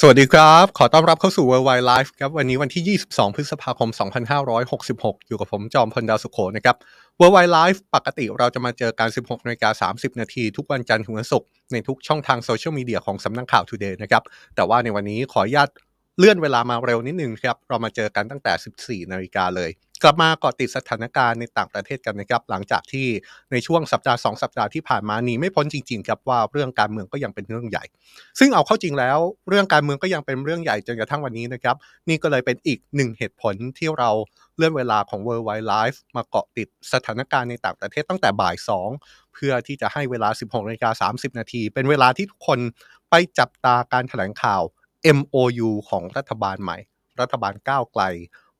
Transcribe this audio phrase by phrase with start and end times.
[0.00, 3.90] สวัสดีครับ ขอต้อนรับเข้าสู่ Worldwide Life ครับ วันนี้วันที่ 22 พฤษภาคม
[4.78, 6.76] 2566 อยู่กับผมจอมพลดาวสุโขนะครับ
[7.20, 14.22] Worldwide Life ปกติเราจะมาเจอการ 16นาฬิกา30 นาทีทุกวันจันทร์ถึงวันศุกร์ในทุกช่องทางโซเชียลมีเดียของสำนักข่าว Today นะครับ
[14.56, 15.68] แต่ว่าในวันนี้ขออนุญาต
[16.18, 19.70] เลื่อนเวลามาเร็วนิดนึงครับ เรามาเจอกันตั้งแต่ 14 นาฬิกาเลย
[20.02, 23.06] กลับมาเกาะติดสถานการณ์ในต่างประเทศกันนะครับหลังจากที่
[23.52, 27.84] ในช่วงสัปดาห์ 2 สัปดาห์ที่ผ่านมานีไม่พ้นจริงๆครับว่าเรื่องการเมืองก็ยังเป็นเรื่องใหญ่
[28.38, 29.18] ซึ่งเอาเข้าจริงแล้ว
[29.48, 31.76] เรื่องการเมืองก็ยังเป็นเรื่องใหญ่จนกระทั่งวันนี้นะครับ
[32.08, 34.10] นี่ก็เลยเป็นอีกหนึ่งเหตุผลที่เรา
[34.56, 38.56] เลื่อนเวลาของ World Wide Life มาเกาะติดสถานการณ์ในต่างประเทศตั้งแต่บ่าย
[38.94, 42.58] 2 เพื่อที่จะให้เวลา 16นาฬิกา30 นาที เป็นเวลาที่ทุกคน
[43.10, 44.62] ไปจับตาการแถลงข่าว
[45.18, 46.78] MOU ของรัฐบาลใหม่
[47.20, 48.02] รัฐบาลก้าวไกล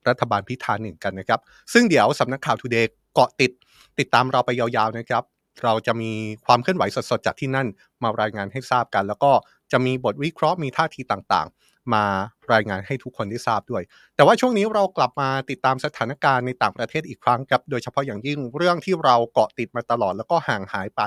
[0.09, 1.41] รัฐบาลพิธาหนึ่งกันนะครับ
[1.73, 3.53] ซึ่งเดี๋ยวสำนักข่าว Today เกาะติด
[3.99, 5.25] ติดตามเราไปยาวๆนะครับ
[5.65, 6.13] เราจะมี
[6.47, 7.69] ความเคลื่อนไหวสดๆจากที่นั่น
[8.03, 9.33] มารายงานให้ทราบกัน แล้วก็
[9.73, 12.05] จะมีบทวิเคราะห์มีท่าทีต่างๆ มา
[12.53, 13.83] รายงานให้ทุกคนได้ทราบด้วย
[14.17, 21.03] แต่ว่าช่วงนี้เรากลับมาติดตามสถานการณ์ในต่างประเทศอีกครั้งครับ โดยเฉพาะอย่างยิ่งเรื่องที่เราเกาะติดมาตลอดแล้วก็ห่างหายไป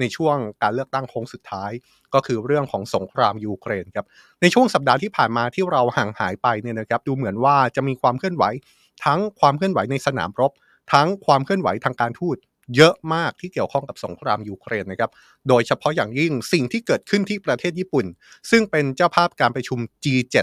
[0.00, 1.70] ในช่วงการเลือกตั้งโค้งสุดท้าย
[2.14, 4.06] ก็คือเรื่องของสงครามยูเครนครับ
[4.42, 8.44] ในช่วงสัปดาห์ที่ผ่านมาที่เราห่างหายไปเนี่ยนะครับดูเหมือนว่าจะมีความเคลื่อนไหว
[9.04, 10.52] ทั้งความเคลื่อนไหวในสนามรบ
[10.92, 12.36] ทั้งความเคลื่อนไหวทางการทูต
[12.76, 15.10] เยอะมากที่เกี่ยวข้องกับสงครามยูเครนนะครับ
[15.48, 18.06] โดยเฉพาะอย่างยิ่งสิ่งที่เกิดขึ้นที่ประเทศญี่ปุ่น
[18.50, 20.36] ซึ่งเป็นเจ้าภาพการประชุม G7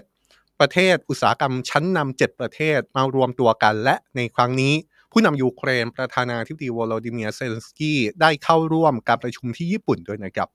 [0.59, 4.73] ประเทศอุตสาหกรรมชั้นนำ7ประเทศมารวมตัวกันและในครั้งนี้
[5.13, 10.49] ผู้นำยูเครนประธานาธิบดีโวโลดิเมียร์ เซเลนสกี้ได้เข้าร่วมการประชุมที่ญี่ปุ่นด้วยนะครับ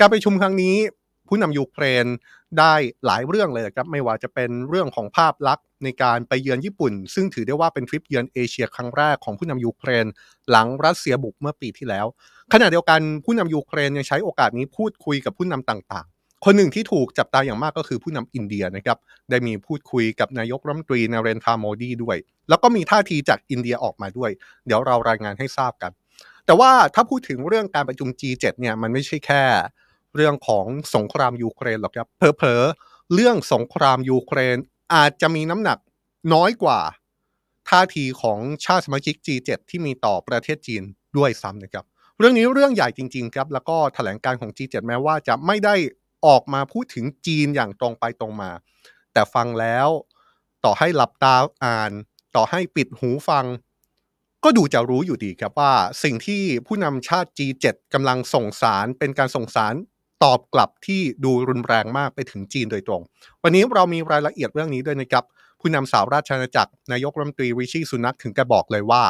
[0.00, 0.76] การประชุมครั้งนี้
[1.28, 2.06] ผู้นำยูเครน
[2.58, 2.74] ได้
[3.06, 10.06] หลายเรื่องเลยนะครับ ไม่ว่าจะเป็นเรื่องของภาพลักษณ์ในการไปเยือนญี่ปุ่น ซึ่งถือได้ว่าเป็นทริปเยือนเอเชียครั้งแรกของผู้นำยูเครน
[10.50, 12.06] หลังรัสเซียบุกเมื่อปีที่แล้ว
[12.52, 16.06] ขณะเดียวกันผู้นำยูเครนยังใช้โอกาสนี้พูดคุยกับผู้นำต่าง
[16.44, 18.98] คนหนึ่งที่ถูกจับตาอย่างมากก็คือผู้นำอินเดียนะครับ
[19.30, 22.16] ได้มีพูดคุยกับนายกรัฐมนตรีนาเรนทราโมดีด้วย
[22.48, 24.30] แล้วก็มีท่าทีจากอินเดียออกมาด้วย
[24.66, 25.92] เดี๋ยวเรารายงานให้ทราบกัน
[26.46, 29.42] แต่ว่าถ้าพูดถึงเรื่องการประชุม G7 เนี่ยมันไม่ใช่แค่
[30.14, 34.56] เรื่องของสงครามยูเครนหรอกครับเผลอๆเรื่องสงครามยูเครน
[34.94, 35.78] อาจจะมีน้ำหนัก
[36.34, 36.80] น้อยกว่า
[37.68, 40.82] ท่าทีของชาติสมาชิก G7 ที่มีต่อประเทศจีน
[41.16, 41.84] ด้วยซ้ำนะครับ
[42.18, 45.74] เรื่องนี้เรื่องใหญ่จริงๆครับแล้วก็แถลงการของ G7 แม้ว่าจะไม่ได้
[46.26, 48.50] ออกมาพูดถึงจีนอย่างตรงไปตรงมา
[49.12, 49.88] แต่ฟังแล้ว
[50.64, 51.92] ต่อให้หลับตาอ่าน
[52.36, 53.46] ต่อให้ปิดหูฟัง
[54.44, 59.74] ก็ดูจะรู้อยู่ดีครับว่าสิ่งที่ผู้นำชาติ G7 กำลังส่งสารเป็นการส่งสาร
[60.24, 63.02] ตอบกลับที่ดูรุนแรงมากไปถึงจีนโดยตรง
[63.42, 65.24] วันนี้เรามีรายละเอียดเรื่องนี้ด้วยนะครับ
[65.60, 69.02] ผู้นำสาวราชอาณาจักรนายกรัฐมนตรีริชีสุนักถึงกระบอกเลยว่า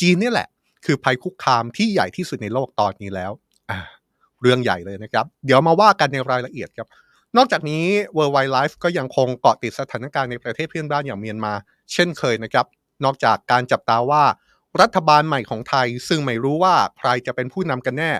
[0.00, 0.48] จีนนี่แหละ
[0.84, 3.32] คือภัยคุกคามที่ใหญ่ที่สุดในโลกตอนนี้แล้ว
[3.70, 3.78] อ่า
[4.42, 6.88] เรื่องใหญ่เลยนะครับ เดี๋ยวมาว่ากันในรายละเอียดครับ
[7.36, 7.84] นอกจากนี้
[8.16, 11.52] World Wide Life ก็ยังคงเกาะติดสถานการณ์ในประเทศเพื่อนบ้านอย่างเมียนมา
[11.92, 12.66] เช่นเคยนะครับ
[13.04, 14.24] นอกจากการจับตาว่า
[14.80, 18.12] รัฐบาลใหม่ของไทย ซึ่งไม่รู้ว่าใครจะเป็นผู้นำกันแน่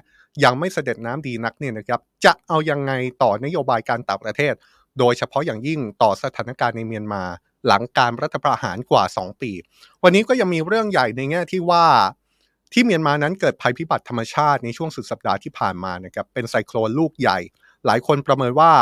[0.44, 2.92] ยังไม่เสด็จน้ำดีนักเนี่ยนะครับจะเอายังไง
[3.22, 4.54] ต่อนโยบายการต่างประเทศ
[4.98, 7.22] โดยเฉพาะอย่างยิ่งต่อสถานการณ์ในเมียนมา
[7.66, 9.52] หลังการรัฐประหารกว่า 2 ปี
[10.02, 11.84] วันนี้ก็ยังมีเรื่องใหญ่ในแง่ที่ว่า
[12.72, 17.38] ที่เมียนมานั้นเกิดภัยพิบัติธรรมชาติในช่วงสุดสัปดาห์ที่ผ่านมานะครับเป็นไซโคลนลูกใหญ่
[17.86, 18.72] หลายคนประเมินว่า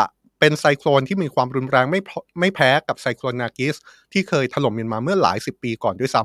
[0.40, 2.00] เป็นไซโคลนที่มีความรุนแรงไม่
[2.40, 3.76] ไม่แพ้กับไซโคลนนากิส
[4.12, 6.22] ที่เคยถล่มเมียนมาเมื่อหลายสิบปีก่อนด้วยซ้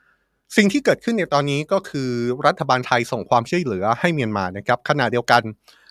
[0.00, 2.10] ำสิ่งที่เกิดขึ้นในตอนนี้ก็คือ
[2.46, 5.42] รัฐบาลไทยส่งความช่วยเหลือให้เมียนมานะครับขณะเดียวกัน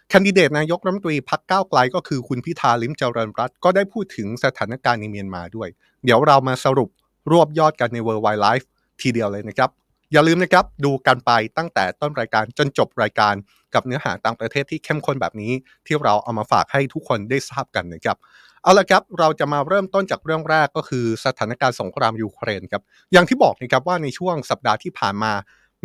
[0.10, 5.70] แคนดิเดตนายกรัฐมนตรีพักก้าวไกลก็คือคุณพิธาลิมเจริญรัตก็ได้พูดถึงสถานการณ์ในเมียนมาด้วย
[6.06, 6.90] เดี๋ยวเรามาสรุป
[7.32, 8.66] รวบยอดกันใน World Wide Life
[9.02, 9.70] ทีเดียวเลยนะครับ
[10.14, 13.36] อย่าลืมนะครับดูกันไปตั้งแต่ต้นรายการจนจบรายการ
[13.74, 15.54] กับเนื้อหาต่างประเทศที่เข้มข้นแบบนี้
[15.88, 18.18] ที่เราเอามาฝากให้ทุกคนได้ทราบกันนะครับ
[18.64, 22.84] เอาละครับเราจะมาเริ่มต้นจากเรื่องแรกก็คือสถานการณ์สงครามยูเครนครับ
[23.14, 25.34] อย่างที่บอกนะครับว่าในช่วงสัปดาห์ที่ผ่านมา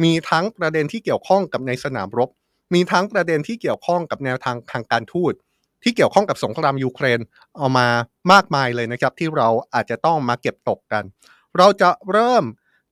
[0.03, 2.31] มีทั้งประเด็นที่เกี่ยวข้องกับในสนามรบ
[2.75, 5.32] มีทั้งประเด็นที่เกี่ยวข้องกับแนวทางทางการทูต
[5.82, 7.20] ที่เกี่ยวข้องกับสงครามยูเครน
[7.56, 7.88] เอามา
[8.32, 11.05] มากมายเลยนะครับที่เราอาจจะต้องมาเก็บตกกัน
[11.58, 12.44] เราจะเริ่ม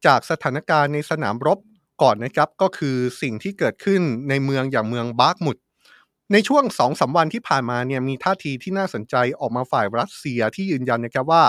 [0.07, 1.59] จากสถานการณ์ในสนามรบ
[2.03, 5.57] ก่อนนะครับก็คือสิ่งที่เกิดขึ้นในเมืองอย่างเมืองบาร์กมุด
[6.33, 11.45] ในช่วงสองสาวันที่ผ่านมาเนี่ยมีท่าทีที่น่าสนใจออกมาฝ่ายรัสเซียที่ยืนยันนะครับว่า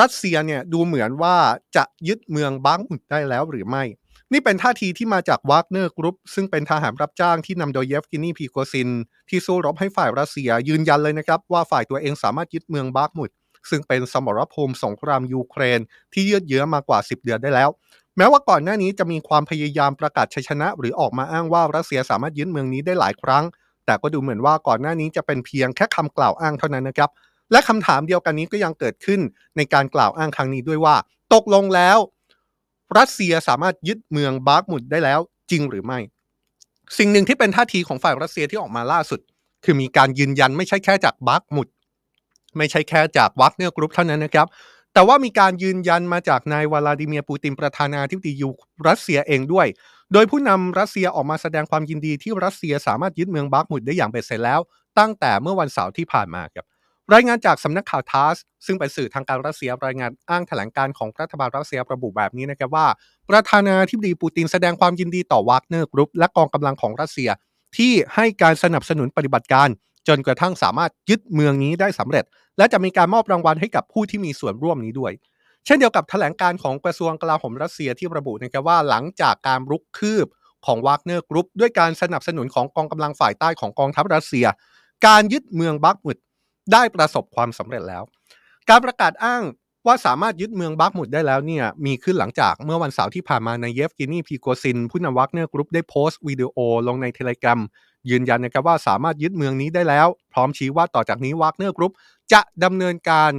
[0.00, 1.36] รัสเซียเนี่ยดูเหมือนว่า
[1.76, 3.84] จะยึดเมืองบาร์กมุดได้แล้วหรือไม่
[4.32, 8.88] นี่เป็นท่าทีที่มาจาก Wagner Group ซึ่งเป็นทหารรับจ้างที่นำโดยเยฟเกนี ปริโกชิน
[9.28, 13.30] ที่สู้รบให้ฝ่ายรัสเซียยืนยันเลยนะครับว่าฝ่ายตัวเองสามารถยึดเมืองบาร์กมุด
[13.70, 15.80] ซึ่งเป็นสมรภูมิสงครามยูเครน
[16.12, 17.70] ที่ยืดเยื้อมากว่า 10 เดือนได้แล้ว
[18.16, 23.44] แม้ว่าก่อนหน้านี้จะมีความพยายามประกาศชัยชนะ หรือออกมาอ้างว่ารัสเซียสามารถยึดเมืองนี้ได้หลายครั้ง
[23.86, 27.10] แต่ก็ดูเหมือนว่าก่อนหน้านี้จะเป็นเพียงแค่คำกล่าวอ้างเท่านั้นนะครับ
[27.52, 29.20] และคำถามเดียวกันนี้ก็ยังเกิดขึ้น
[29.56, 30.96] ในการกล่าวอ้างครั้งนี้ด้วยว่า
[31.34, 31.98] ตกลงแล้ว
[32.98, 35.20] รัสเซียสามารถยึดเมืองบาร์กมุดได้แล้ว
[35.50, 35.98] จริงหรือไม่
[36.98, 39.20] สิ่งหนึ่งที่เป็นท่าทีของฝ่ายรัสเซียที่ออกมาล่าสุด
[39.64, 41.68] คือมีการยืนยันไม่ใช่แค่จากบาร์กมุด
[42.58, 44.46] ไม่ใช่แค่จากวักเนอร์กรุ๊ปเท่านั้นนะครับ
[44.94, 48.50] แต่ว่ามีการยืนยันมาจากนายวลาดิเมียร์ปูตินประธานาธิบดียู
[48.88, 49.66] รัสเซียเองด้วย
[50.12, 54.60] โดยผู้นำรัสเซียออกมาแสดงความยินดีที่รัสเซียสามารถยึดเมืองบากมุดได้อย่างเบ็ดเสร็จแล้ว
[54.98, 56.66] ตั้งแต่เมื่อวันเสาร์ที่ผ่านมาครับ
[57.14, 58.36] รายงานจากสำนักข่าวทาส
[58.66, 62.86] ซึ่งเป็นสื่อทางการรัสเซียรายงานอ้างแถลงการณ์ของรัฐบาลรัสเซียระบุแบบนี้นะครับว่า
[63.30, 67.30] ประธานาธิบดีปูตินแสดงความยินดีต่อวากเนอร์กรุ๊ปและกองกำลังของรัสเซีย
[67.76, 69.68] ที่ให้การสนับสนุนปฏิบัติการ
[70.08, 72.24] จนกระทั่งสามารถยึดเมืองนี้ได้สำเร็จ
[72.58, 75.12] และจะมีการมอบรางวัลให้กับผู้ที่มีส่วนร่วมนี้ด้วย
[75.64, 80.26] เช่นเดียวกับแถลงการณ์ของกระทรวงกลาโหมรัสเซียที่ระบุนะครับว่าหลังจากการรุกคืบ
[80.66, 84.46] ของวากเนอร์กรุ๊ปด้วยการสนับสนุนของกองกำลังฝ่ายใต้ของกองทัพรัสเซีย
[85.06, 86.16] การยึดเมืองบักมุด
[86.72, 88.02] ได้ประสบความสำเร็จแล้ว
[88.68, 89.42] การประกาศอ้าง
[89.86, 96.56] ว่าสามารถยึดเมืองบักมุดได้แล้วเนี่ยมีขึ้นหลังจากเมื่อวันเสาร์ที่ผ่านมานายเยฟกินีพริโกซิน ผู้นำวักเนอร์กรุ๊ปได้โพสต์วิดีโอ
[96.86, 97.58] ลงในเทเลแกรม
[98.10, 101.92] ยืนยันนะครับว่าสามารถยึดเมืองนี้ได้แล้ว พร้อมชี้ว่าต่อจากนี้วักเนอร์กรุ๊ป
[102.32, 103.32] จะดำเนินการ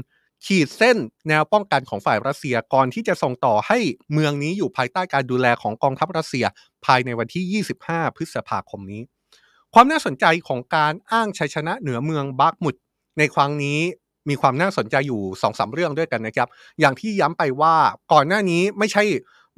[0.45, 0.97] ขีดเส้น
[1.27, 3.79] แนวป้องกันของฝ่ายรัสเซียก่อนที่จะส่งต่อให้
[4.13, 6.45] เมืองนี้อยู่ภายใต้การดูแลของกองทัพรัสเซีย
[6.85, 9.01] ภายในวันที่ 25 พฤษภาคมนี้
[9.73, 12.75] ความน่าสนใจของการอ้างชัยชนะเหนือเมืองบาร์กมุด
[13.17, 13.79] ในครั้งนี้
[14.29, 17.75] มีความน่าสนใจอยู่สองสาเรื่องด้วยกันนะครับ อย่างที่ย้ำไปว่า
[18.13, 19.03] ก่อนหน้านี้ไม่ใช่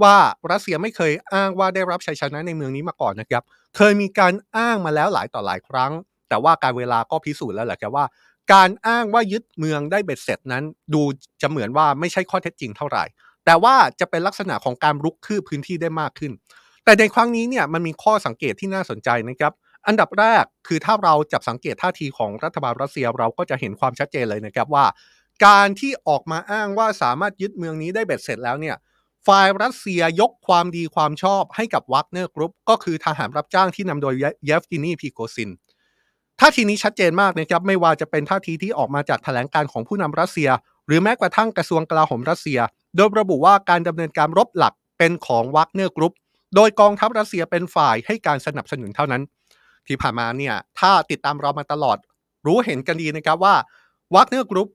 [0.03, 0.15] ว่า
[0.51, 3.43] รัสเซียไม่เคยอ้างว่าได้รับชัยชนะในเมืองนี้มาก่อนนะครับ
[3.75, 5.91] เคยมีการอ้างมาแล้วหลายต่อหลายครั้ง
[6.29, 8.05] แต่ว่าการเวลาก็พิสูจน์แล้วแหละครับว่า
[8.53, 10.63] การอ้างว่ายึดเมืองได้เบ็ดเสร็จนั้น
[10.93, 11.01] ดู
[11.41, 13.03] จะเหมือนว่าไม่ใช่ข้อเท็จจริงเท่าไหร่
[13.45, 16.31] แต่ว่าจะเป็นลักษณะของการรุกคืบพื้นที่ได้มากขึ้น
[16.83, 19.53] แต่ในครั้งนี้เนี่ยมันมีข้อสังเกตที่น่าสนใจนะครับ
[19.87, 24.85] อันดับแรกคือถ้าเราจับสังเกตท่าทีของรัฐบาลรัสเซียเราก็จะเห็นความชัดเจนเลยนะครับว่า
[25.45, 28.75] การที่ออกมาอ้างว่าสามารถยึดเมืองนี้ได้เบ็ดเสร็จแล้วเนี่ย
[29.27, 34.13] ฝ่ายรัสเซียยกความดีความชอบให้กับวักเนอร์กรุ๊ปก็คือทหารรับจ้างที่นำโดย
[34.45, 35.49] เยฟกินีพริโกซิน
[36.39, 40.49] ท่าทีนี้ชัดเจนมากนะครับไม่ว่าจะเป็นท่าทีที่ออกมาจากแถลงการณ์ของผู้นำรัสเซีย
[40.87, 42.59] หรือแม้กระทั่งกระทรวงกลาโหมรัสเซีย
[42.95, 46.13] โดยระบุว่าการดำเนินการรบหลักเป็นของวักเนอร์กรุ๊ป
[46.55, 49.21] โดยกองทัพรัสเซียเป็นฝ่ายให้การสนับสนุนเท่านั้น
[49.87, 51.97] ที่ผ่านมาเนี่ยถ้าติดตามเรามาตลอด
[52.45, 53.55] รู้เห็นกันดีนะครับว่า
[54.15, 54.69] วักเนอร์กรุ๊ป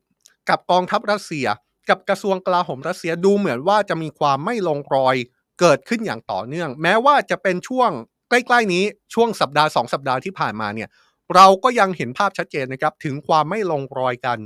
[0.48, 1.46] กับกองทัพรัสเซีย
[1.88, 5.16] กับกระทรวงกลาโหมรัสเซียดูเหมือนว่าจะมีความไม่ลงรอย
[5.60, 7.90] เกิดขึ้นอย่างต่อเนื่อง แม้ว่าจะเป็นช่วง
[8.28, 8.84] ใกล้ๆนี้
[9.14, 10.88] ช่วงสัปดาห์สองสัปดาห์ที่ผ่านมาเนี่ย
[11.34, 14.38] เราก็ยังเห็นภาพชัดเจนนะครับถึงความไม่ลงรอยกัน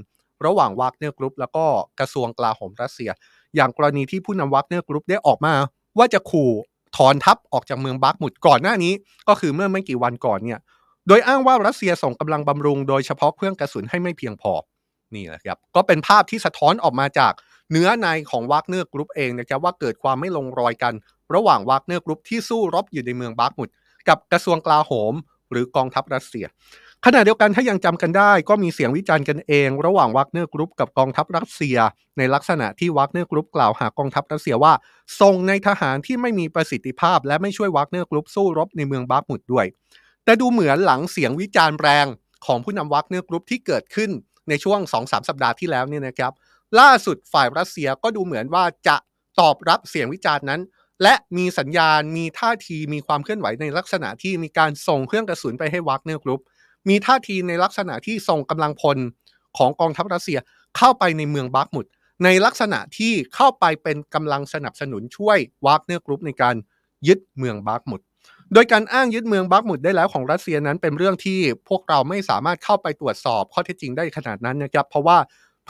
[0.46, 1.64] ระหว่างวักเนอร์กรุ๊ปแล้วก็
[2.00, 3.10] กระทรวงกลาโหมรัสเซีย
[3.56, 5.54] อย่างกรณีที่ผู้นำวักเนอร์กรุ๊ปได้ออกมา
[5.98, 6.50] ว่าจะขู่
[6.96, 8.92] ถอนทัพออกจากเมืองบักมุดก่อนหน้านี้
[9.28, 10.60] ก็คือเมื่อไม่กี่วันก่อนเนี่ย
[11.08, 14.52] โดยอ้างว่ารัสเซียส่งกำลังบำรุงโดยเฉพาะเครื่องกระสุนให้ไม่เพียงพอ
[15.14, 17.32] นี่แหละครับก็เป็นภาพที่สะท้อนออกมาจาก
[17.70, 20.94] เนื้อในของวักเนอร์กรุ๊ปเองนะครับว่าเกิดความไม่ลงรอยกัน
[21.34, 23.68] ระหว่างวักเนอร์กรุ๊ปที่สู้รบอยู่ในเมืองบักมุด
[24.08, 25.14] กับกระทรวงกลาโหม
[25.50, 26.46] หรือกองทัพรัสเซีย
[27.04, 31.76] ขณะเดียวกันถ้ายังจำกันได้ ก็มีเสียงวิจารณ์กันเอง ระหว่างวักเนอร์กรุ๊ปกับกองทัพรัสเซีย
[32.18, 34.72] ในลักษณะที่วักเนอร์กรุ๊ปกล่าวหากองทัพรัสเซียว่า
[35.20, 39.66] ส่งนายทหารที่ไม่มีประสิทธิภาพ และไม่ช่วยวักเนอร์กรุ๊ปสู้รบในเมืองบักมุดด้วย
[40.24, 42.06] แต่ดูเหมือนหลังเสียงวิจารณ์แรง
[42.46, 44.10] ของผู้นำวักเนอร์กรุ๊ปที่เกิดขึ้น
[44.48, 46.32] ในช่วง 2-3 สัปดาห์ที่แล้วเนี่ยนะครับ
[46.80, 48.96] ล่าสุดฝ่ายรัสเซียก็ดูเหมือนว่าจะ
[49.40, 50.60] ตอบรับเสียงวิจารณ์นั้น
[51.02, 56.40] และมีสัญญาณมีท่าทีมีความเคลื่อนไหวในลักษณะที่มีการส่งเครื่องกระสุนไปให้วักเนอร์กรุ๊ป
[56.88, 58.98] มีท่าทีในลักษณะที่ส่งกำลังพล
[59.58, 60.38] ของกองทัพรัสเซีย
[60.76, 61.86] เข้าไปในเมืองบักมุด
[62.24, 66.54] ในลักษณะที่เข้าไปเป็นกำลังสนับสนุนช่วยวักเนอร์กรุ๊ปในการ
[67.06, 68.00] ยึดเมืองบักมุด
[68.54, 75.18] โดยการอ้างยึดเมืองบักมุดได้แล้วของรัสเซียนั้นเป็นเรื่องที่พวกเราไม่สามารถเข้าไปตรวจสอบข้อเท็จจริงได้ขนาดนั้นนะครับ เพราะว่า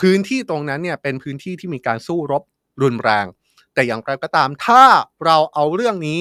[0.00, 2.42] พื้นที่ตรงนั้นเนี่ยเป็นพื้นที่ที่มีการสู้รบ
[2.82, 3.26] รุนแรง
[3.74, 4.82] แต่อย่างไรก็ตามถ้า
[5.24, 6.20] เราเอาเรื่องนี้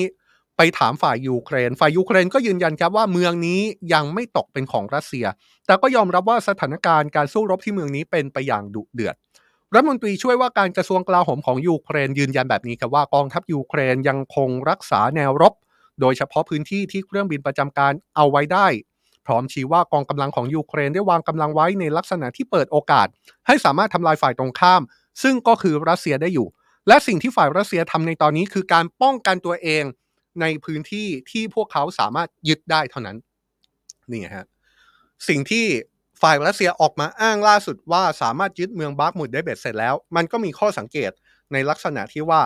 [0.58, 3.62] ไปถามฝ่ายยูเครน ฝ่ายยูเครนก็ยืนยันครับว่าเมืองนี้
[3.94, 5.26] ยังไม่ตกเป็นของรัสเซีย
[5.66, 9.16] แต่ก็ยอมรับว่าสถานการณ์การสู้รบที่เมืองนี้เป็นไปอย่างดุเดือด
[9.74, 15.54] รัฐมนตรีช่วยว่าการกระทรวงกลาโหมของยูเครนยืนยันแบบนี้ครับว่ากองทัพยูเครนยังคงรักษาแนวรบ
[16.02, 18.68] โดยเฉพาะพื้นที่ที่เครื่องบินประจำการเอาไว้ได้
[19.26, 23.08] พร้อมชี้ว่ากองกำลังของยูเครนได้วางกำลังไว้ในลักษณะที่เปิดโอกาส
[23.48, 24.82] ให้สามารถทำลายฝ่ายตรงข้าม
[25.24, 26.48] ซึ่งก็คือรัสเซียได้อยู่
[26.88, 29.84] และสิ่งที่ฝ่ายรัสเซียทำในตอนนี้คือการป้องกันตัวเอง
[30.42, 33.18] ในพื้นที่ที่พวกเขาสามารถยึดได้เท่านั้น
[34.12, 34.48] นี่ฮะ
[35.28, 35.66] สิ่งที่
[36.22, 41.12] ฝ่ายรัสเซียออกมาอ้างล่าสุดว่าสามารถยึดเมืองบาร์กมุดได้เบ็ดเสร็จแล้ว มันก็มีข้อสังเกต
[41.54, 42.42] ในลักษณะที่ว่า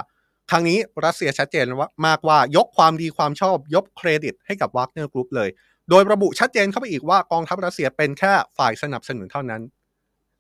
[0.50, 5.50] ครั้งนี้รัสเซียชัดเจนว่ามากว่ายกความดีความชอบยกเครดิตให้กับวากเนอร์กรุ๊ปเลย
[5.90, 9.62] โดยระบุชัดเจนเข้าไปอีกว่ากองทัพรัสเซียเป็นแค่ฝ่ายสนับสนุนเท่านั้น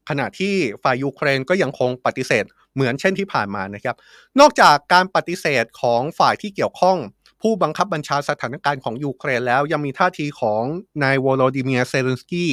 [0.09, 3.95] ขณะที่ฝ่ายยูเครนก็ยังคงปฏิเสธเหมือนเช่นที่ผ่านมานะครับ
[4.39, 6.97] นอกจากการปฏิเสธของฝ่ายที่เกี่ยวข้อง
[7.41, 10.63] ผู้บังคับบัญชาสถานการณ์ของยูเครนแล้วยังมีท่าทีของ
[11.03, 12.51] นายโวโลดิเมียร์เซเลนสกี้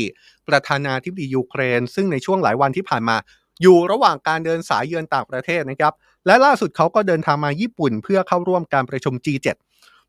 [0.48, 3.16] ประธานาธิบดียูเครน ซึ่งในช่วงหลายวันที่ผ่านมา
[3.62, 5.94] อยู่ระหว่างการเดินสายเยือนต่างประเทศนะครับ
[6.26, 9.49] และล่าสุดเขาก็เดินทางมาญี่ปุ่น เพื่อเข้าร่วมการประชุม G7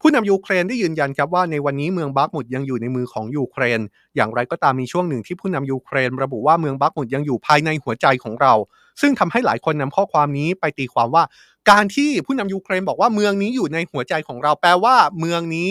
[0.01, 3.79] ผู้นำยูเครนได้ยืนยันครับว่าในวันนี้เมืองบักมุดยังอยู่ในมือของยูเครน
[4.15, 8.53] อย่างไรก็ตามมีช่วงหนึ่งที่ผู้นำยูเครน ระบุว่าเมืองบักมุดยังอยู่ภายในหัวใจของเรา
[9.01, 11.23] ซึ่งทำให้หลายคนนำข้อความนี้ไปตีความว่า
[11.69, 15.69] การที่ผู้นำยูเครนบอกว่าเมืองนี้อยู่ในหัวใจของเราแปลว่า เมืองนี้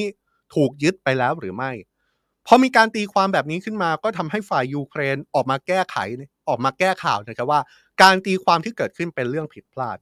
[0.54, 1.70] ถูกยึดไปแล้วหรือไม่
[2.46, 5.96] พอมีการตีความแบบนี้ขึ้นมาก็ทำให้ฝ่ายยูเครนออกมาแก้ไข
[6.48, 7.60] ออกมาแก้ข่าวนะครับว่า
[8.02, 9.98] การตีความที่เกิดขึ้นเป็นเรื่องผิดพลาด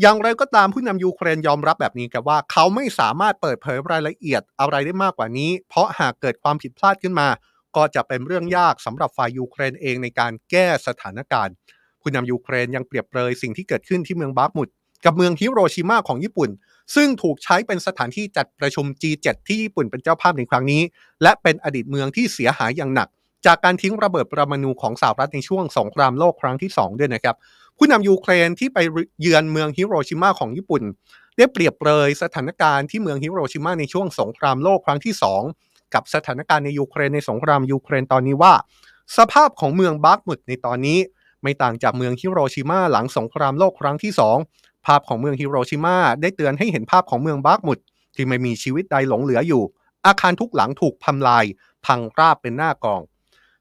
[0.00, 7.28] อย่างไรก็ตามผู้นำยูเครนยอมรับแบบนี้กับว่าเขาไม่สามารถเปิดเผยรายละเอียดอะไรได้มากกว่านี้ เพราะหากเกิดความผิดพลาดขึ้นมา
[7.76, 11.54] ก็จะเป็นเรื่องยากสำหรับฝ่ายยูเครนเองในการแก้สถานการณ์
[12.00, 14.68] ผู้นำยูเครนยังเปรียบเปรยสิ่งที่เกิดขึ้นที่เมืองบาร์มุด
[15.04, 16.50] กับเมืองฮิโรชิมาของญี่ปุ่น
[16.94, 20.82] ซึ่งถูกใช้เป็นสถานที่จัดประชุม G7 ที่ญี่ปุ่นเป็นเจ้าภาพในครั้งนี้
[21.22, 23.08] และเป็นอดีตเมืองที่เสียหายอย่างหนัก
[23.46, 27.36] จากการทิ้งระเบิดปรมาณูของสหรัฐในช่วงสงครามโลกครั้งที่ 2 ด้วยนะครับ
[27.76, 28.78] ผู้นำยูเครนที่ไป
[29.20, 30.82] เยือนเมืองฮิโรชิมาของญี่ปุ่น
[31.36, 35.14] ได้เปรียบเปรยสถานการณ์ที่เมืองฮิโรชิมาในช่วงสงครามโลกครั้งที่
[35.54, 38.54] 2 กับสถานการณ์ในยูเครนในสงครามยูเครนตอนนี้ว่า
[39.16, 40.98] สภาพของเมืองบาร์กมุดในตอนนี้
[41.42, 44.12] ไม่ต่างจากเมืองฮิโรชิมาหลังสงครามโลกครั้งที่
[44.48, 47.78] 2 ภาพของเมืองฮิโรชิมาได้เตือนให้เห็นภาพของเมืองบาร์กมุด
[48.14, 49.62] ที่ไม่มีชีวิตใดหลงเหลืออยู่
[50.06, 51.44] อาคารทุกหลังถูกทำลาย
[51.86, 53.00] พังราบเป็นหน้ากอง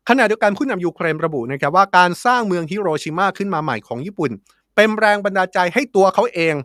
[0.10, 4.32] ขณะเดียวกันผู้นำยูเครนระบุนะครับว่าการสร้างเมืองฮิโรชิมาขึ้นมาใหม่ของญี่ปุ่น
[4.76, 6.56] เป็นแรงบันดาลใจให้ตัวเขาเอง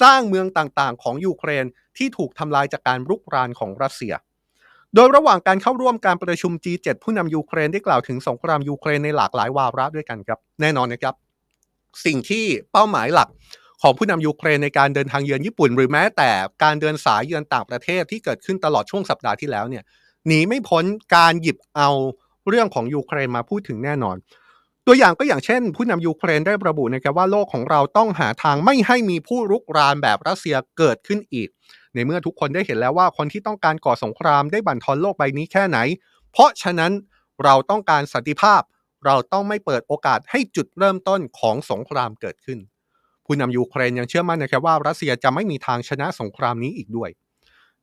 [0.00, 1.64] สร้างเมืองต่างๆ ของยูเครน
[1.96, 4.14] ที่ถูกทำลายจากการรุกรานของรัสเซีย
[4.94, 11.14] โดยระหว่างการเข้าร่วมการประชุม G7 ผู้นำยูเครนได้กล่าวถึงสงครามยูเครนในหลากหลายวาระด้วยกันครับแน่นอนนะครับ
[12.04, 13.28] สิ่งที่เป้าหมายหลัก
[13.82, 16.30] ของผู้นำยูเครนในการเดินทางเยือนญี่ปุ่น หรือแม้แต่
[16.62, 19.84] การเดินสายเยือนต่างประเทศที่เกิดขึ้นตลอดช่วงสัปดาห์ที่แล้วเนี่ย
[20.26, 20.84] หนีไม่พ้น
[21.16, 21.90] การหยิบเอา
[22.48, 24.16] เรื่องของยูเครนมาพูดถึงแน่นอน
[24.86, 31.48] ตัวอย่างก็อย่างเช่น ผู้นำยูเครนได้ระบุนะครับว่าโลกของเราต้องหาทางไม่ให้มีผู้รุกรานแบบรัสเซียเกิดขึ้นอีก
[31.94, 35.78] ในเมื่อทุกคนได้เห็นแล้วว่าคนที่ต้องการก่อสงครามได้บั่นทอนโลกใบนี้แค่ไหน
[36.32, 36.92] เพราะฉะนั้น
[37.44, 38.62] เราต้องการสันติภาพ
[39.04, 42.58] เราต้องไม่เปิดโอกาสให้จุดเริ่มต้นของสงครามเกิดขึ้น
[43.26, 47.10] ผู้นำยูเครนยังเชื่อมั่นนะครับว่ารัสเซียจะไม่มีทางชนะสงครามนี้อีกด้วย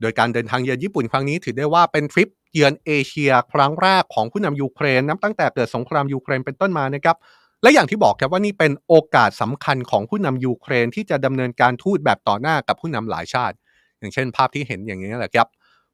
[0.03, 7.17] โดยการเดินทางเยือนญี่ปุ่นครั้งนี้ถือได้ว่าเป็นทริปเยือนเอเชียครั้งแรกของผู้นำยูเครนนับตั้งแต่เกิดสงครามยูเครนเป็นต้นมานะครับ
[7.61, 13.55] และอย่างที่บอกครับว่านี่เป็นโอกาสสำคัญของผู้นำยูเครนที่จะดำเนินการทูตแบบต่อหน้ากับผู้นำหลายชาติ
[13.99, 15.47] อย่างเช่น ภาพที่เห็นอย่างนี้แหละครับ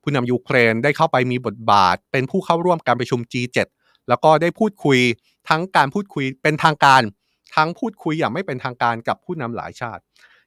[0.04, 3.58] ผู้นำยูเครนได้เข้าไปมีบทบาท เป็นผู้เข้าร่วมการประชุม G7
[4.10, 5.00] แล้วก็ได้พูดคุย
[5.50, 7.02] ทั้งการพูดคุยเป็นทางการ
[7.56, 10.02] ทั้งพูดคุยอย่างไม่เป็นทางการกับผู้นำหลายชาติ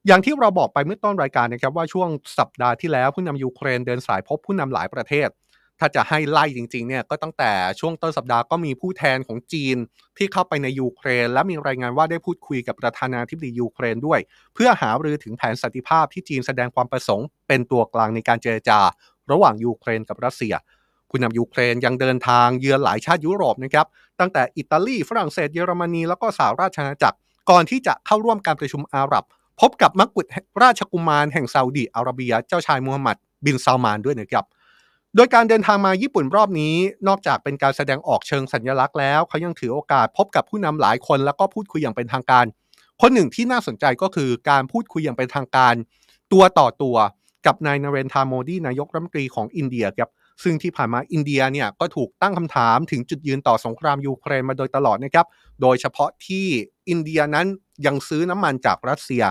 [0.06, 5.28] อย่างที่เราบอกไปเมื่อต้นรายการนะครับว่าช่วงสัปดาห์ที่แล้วผู้นำยูเครนเดินสายพบผู้นำหลายประเทศ
[5.78, 9.76] ถ้าจะให้ไล่จริงๆเนี่ยก็ตั้งแต่ช่วงต้นสัปดาห์ก็มีผู้แทนของจีน
[10.16, 14.20] ที่เข้าไปในยูเครน และมีรายงานว่าได้พูดคุยกับประธานาธิบดียูเครนด้วย
[14.54, 18.78] เพื่อหารือถึงแผนสันติภาพที่จีนแสดงความประสงค์ เป็นตัวกลางในการเจรจา
[19.32, 20.54] ระหว่างยูเครนกับรัสเซีย
[21.08, 23.86] ผู้นำยูเครนยังเดินทางเยือนหลายชาติยุโรปนะครับ
[24.20, 27.16] ตั้งแต่อิตาลีฝรั่งเศสเยอรมนีแล้วก็สหราชอาณาจักร
[27.50, 29.24] ก่อนที่จะเข้าร่วมการประชุมอาหรับ
[29.62, 30.26] พบกับมักกุฎ
[30.62, 34.44] ราชกุมารแห่งซาอุดีอาระเบีย เจ้าชายมูฮัมหมัดบินซาลมานด้วยนะครับ
[35.16, 36.74] โดยการเดินทางมาญี่ปุ่นรอบนี้
[37.08, 42.44] นอกจากเป็นการแสดงออกเชิงสัญลักษณ์แล้ว เขายังถือโอกาสพบกับผู้นำหลายคนแล้วก็พูดคุยอย่างเป็นทางการ
[43.00, 45.74] คนหนึ่งที่น่าสนใจก็คือการพูดคุยอย่างเป็นทางการ
[46.32, 46.96] ตัวต่อตัว
[47.46, 50.10] กับนายนเรนทาโมดีนายกรัฐมนตรีของอินเดียครับ
[50.42, 55.26] ซึ่งที่ผ่านมาอินเดียเนี่ยก็ถูกตั้งคำถามถึงจุดยืนต่อสงครามยูเครนมาโดยตลอดนะครับ
[55.62, 56.46] โดยเฉพาะที่
[56.88, 57.46] อินเดียนั้น
[57.86, 59.22] ยังซื้อน้ำมันจากรัสเซีย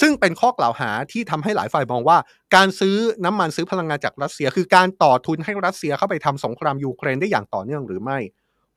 [0.00, 2.18] ซึ่งเป็นข้อกล่าวหาที่ทำให้หลายฝ่ายมองว่า
[2.54, 8.18] การซื้อน้ำมันซื้อพลังงานจากรัสเซีย คือการต่อทุนให้รัสเซียเข้าไปทำสงครามยูเครนได้อย่างต่อเนื่องหรือไม่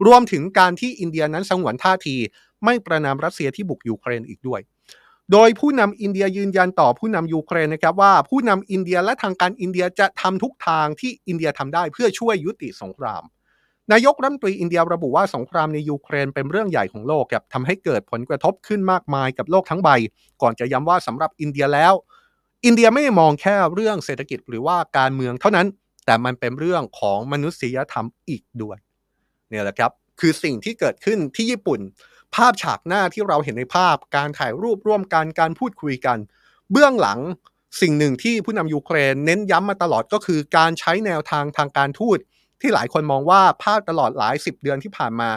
[0.06, 2.16] รวมถึงการที่อินเดียนั้นสงวนท่าที
[2.66, 4.62] ไม่ประณามรัสเซียที่บุกยูเครนอีกด้วย
[5.32, 13.24] โดยผู้นำอินเดียยืนยันต่อผู้นำยูเครนนะครับว่าผู้นำอินเดียและทางการอินเดียจะทำทุกทางที่อินเดียทำได้เพื่อช่วยยุติสงคราม
[13.92, 19.90] นายกรัฐมนตรีอินเดียระบุว่าสงครามในยูเครนเป็นเรื่องใหญ่ของโลกครับทำให้เกิดผลกระทบขึ้นมากมายกับโลกทั้งใบ
[20.42, 21.94] ก่อนจะย้ำว่าสำหรับอินเดียแล้ว
[22.66, 25.68] อินเดียไม่ได้มองแค่เรื่องเศรษฐกิจหรือว่าการเมืองเท่านั้น
[26.06, 28.78] แต่มันเป็นเรื่องของมนุษยธรรมอีกด้วย
[29.50, 31.80] เนี่ยแหละครับคือสิ่งที่เกิดขึ้นที่ญี่ปุ่น
[32.36, 36.18] ภาพฉากหน้าที่เราเห็นในภาพ การถ่ายรูปร่วมกันการพูดคุยกัน
[36.72, 37.20] เบื้องหลัง
[37.82, 42.20] สิ่งหนึ่งที่ผู้นำยูเครน เน้นย้ำมาตลอดก็คือการใช้แนวทางทางการทูต
[42.62, 45.30] ที่หลายคนมองว่าภาพตลอดหลายสิบเดือนที่ผ่านมา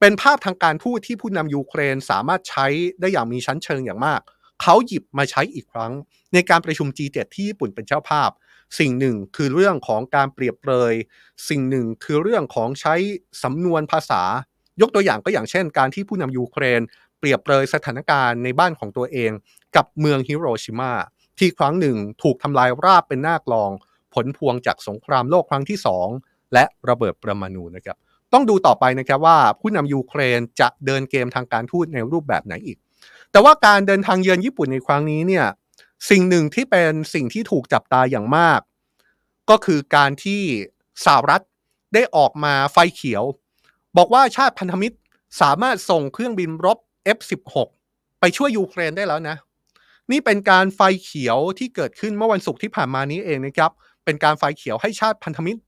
[0.00, 2.66] เป็นภาพทางการทูตที่ผู้นำยูเครนสามารถใช้
[3.00, 4.20] ได้อย่างมีชั้นเชิงอย่างมาก
[4.62, 5.92] เขาหยิบมาใช้อีกครั้ง
[6.32, 8.30] ในการประชุม G7 ที่ญี่ปุ่นเป็นเจ้าภาพ
[8.78, 10.94] สิ่งหนึ่งคือเรื่องของการเปรียบเปรย
[11.48, 12.94] สิ่งหนึ่งคือเรื่องของใช้
[13.42, 14.22] สำนวนภาษา
[14.80, 16.80] ยกตัวอย่างก็อย่างเช่น การที่ผู้นำยูเครน
[17.18, 19.30] เปรียบเปรยสถานการณ์ในบ้านของตัวเอง
[19.76, 20.92] กับเมืองฮิโรชิมา
[21.38, 23.70] ที่ครั้งหนึ่งถูกทำลายราบเป็นหน้ากลอง
[24.14, 25.78] ผลพวงจากสงครามโลกครั้งที่
[26.10, 27.96] 2 และระเบิดประมาณูนะครับ
[28.32, 32.78] ต้องดูต่อไปนะครับว่าผู้นำยูเครนจะเดินเกมทางการทูตในรูปแบบไหนอีก
[33.30, 35.46] แต่ว่าการเดินทางเยือนญี่ปุ่นในครั้งนี้เนี่ย
[36.10, 38.60] สิ่งหนึ่งที่เป็นสิ่งที่ถูกจับตาอย่างมาก
[39.50, 40.42] ก็คือการที่
[41.04, 41.42] สหรัฐ
[41.94, 43.24] ได้ออกมาไฟเขียว
[43.96, 44.96] บอกว่าชาติพันธมิตร
[45.40, 46.78] สามารถส่งเครื่องบินรบ
[47.16, 47.68] F16
[48.20, 49.36] ไปช่วยยูเครนได้แล้วนะ
[50.10, 53.70] นี่เป็นการไฟเขียวที่เกิดขึ้นเมื่อวันศุกร์ที่ผ่านมานี้เองนะครับ
[54.04, 55.60] เป็นการไฟเขียวให้ชาติพันธมิตร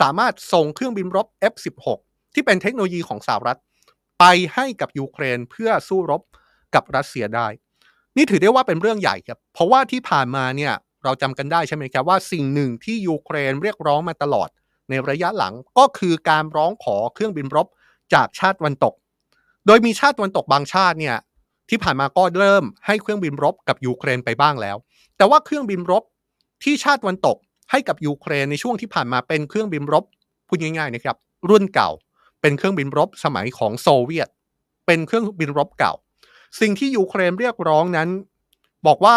[0.00, 1.98] สามารถส่งเครื่องบินรบ F16
[2.34, 3.58] ที่เป็นเทคโนโลยีของสหรัฐ
[4.20, 6.22] ไปให้กับยูเครนเพื่อสู้รบ
[6.74, 7.46] กับรัสเซียได้
[8.16, 10.72] นี่ถือได้ว่าเป็นเรื่องใหญ่ครับ เพราะว่าที่ผ่านมาเนี่ย
[11.04, 14.48] เราจำกันได้ใช่ไหมครับว่าสิ่งหนึ่งที่ยูเครนเรียกร้องมาตลอด
[14.88, 17.66] ในระยะหลังก็คือการร้องขอเครื่องบินรบ
[18.14, 18.94] จากชาติตะวันตก
[19.66, 21.16] โดยมีชาติตะวันตกบางชาติเนี่ย
[21.70, 24.76] ที่ผ่านมาก็เริ่มให้เครื่องบินรบกับยูเครนไปบ้างแล้ว
[25.16, 26.02] แต่ว่าเครื่องบินรบ
[26.62, 27.36] ที่ชาติตะวันตก
[27.72, 30.04] ให้กับยูเครนในช่วงที่ผ่านมาเป็นเครื่องบินรบ
[30.48, 31.16] พูดง่ายๆนะครับ
[31.50, 31.90] รุ่นเก่า
[32.40, 34.28] เป็นเครื่องบินรบสมัยของโซเวียต
[34.86, 35.92] เป็นเครื่องบินรบเก่า
[36.60, 38.08] สิ่งที่ยูเครนเรียกร้องนั้น
[38.86, 39.16] บอกว่า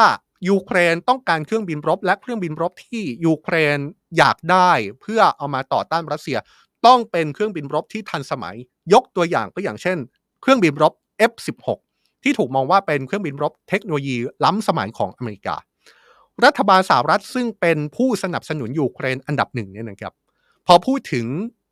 [0.50, 3.77] ยูเครนต้องการเครื่องบินรบ และเครื่องบินรบที่ยูเครน
[4.17, 4.71] อยากได้
[5.01, 6.38] เพื่อเอามาต่อต้านรัสเซีย
[6.85, 8.55] ต้องเป็นเครื่องบินรบที่ทันสมัย
[8.93, 9.97] ยกตัวอย่างก็อย่างเช่น
[10.41, 10.93] เครื่องบินรบ
[11.31, 11.79] F16
[12.24, 15.55] ที่ถูกมองว่าเป็นเครื่องบินรบเทคโนโลยีล้ำสมัยของอเมริกา
[16.44, 20.13] รัฐบาลสหรัฐซึ่งเป็นผู้สนับสนุนยูเครนอันดับหนึ่งเนี่ยนะครับ
[20.68, 21.25] พอพูดถึง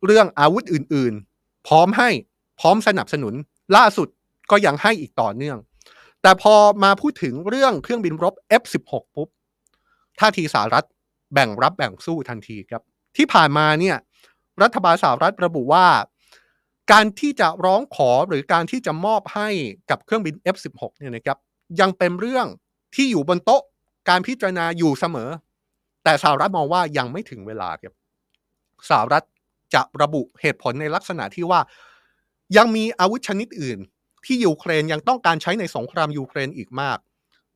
[0.06, 2.10] เรื่องอาวุธอื่น ๆ พร้อมให้
[2.60, 3.34] พร้อมสนับสนุน
[3.76, 4.08] ล่าสุด
[4.50, 5.58] ก็ยังให้อีกต่อเนื่อง
[6.22, 6.54] แต่พอ
[6.84, 9.28] มาพูดถึงเรื่องเครื่องบินรบ F16 ปุ๊บ
[10.20, 10.86] ท่าทีสหรัฐ
[11.32, 12.82] แบ่งรับแบ่งสู้ทันทีครับ
[13.16, 13.96] ที่ผ่านมาเนี่ย
[14.62, 15.86] รัฐบาลสหรัฐระบุว่า
[16.92, 19.48] การที่จะร้องขอหรือการที่จะมอบให้
[19.90, 21.38] กับเครื่องบิน F16 เนี่ยนะครับ
[21.80, 22.46] ยังเป็นเรื่อง
[22.94, 23.62] ที่อยู่บนโต๊ะ
[24.08, 25.30] การพิจารณาอยู่เสมอ
[26.04, 27.94] แต่สหรัฐมองว่ายังไม่ถึงเวลาครับ
[28.88, 29.24] สหรัฐ
[29.74, 31.60] จะระบุเหตุผลในลักษณะที่ว่า
[32.56, 33.78] ยังมีอาวุธชนิดอื่น
[34.26, 36.98] ที่ยูเครนยังต้องการใช้ในสงครามยูเครนอีกมาก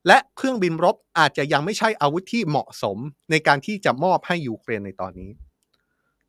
[0.07, 2.97] และเครื่องบินรบอาจจะยังไม่ใช่อาวุธที่เหมาะสม
[3.31, 5.31] ในการที่จะมอบให้ยูเครนในตอนนี้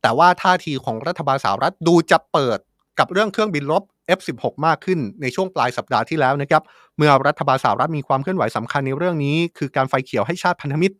[0.01, 2.59] แต่ว่าท่าทีของรัฐบาลสหรัฐดูจะเปิด
[2.99, 3.83] กับเรื่องเครื่องบินรบ
[4.17, 6.63] F16 มากขึ้นในช่วงปลายสัปดาห์ที่แล้วนะครับ
[6.97, 10.95] เมื่อรัฐบาลสหรัฐมีความเคลื่อนไหวสำคัญในเรื่องนี้ คือการไฟเขียวให้ชาติพันธมิตร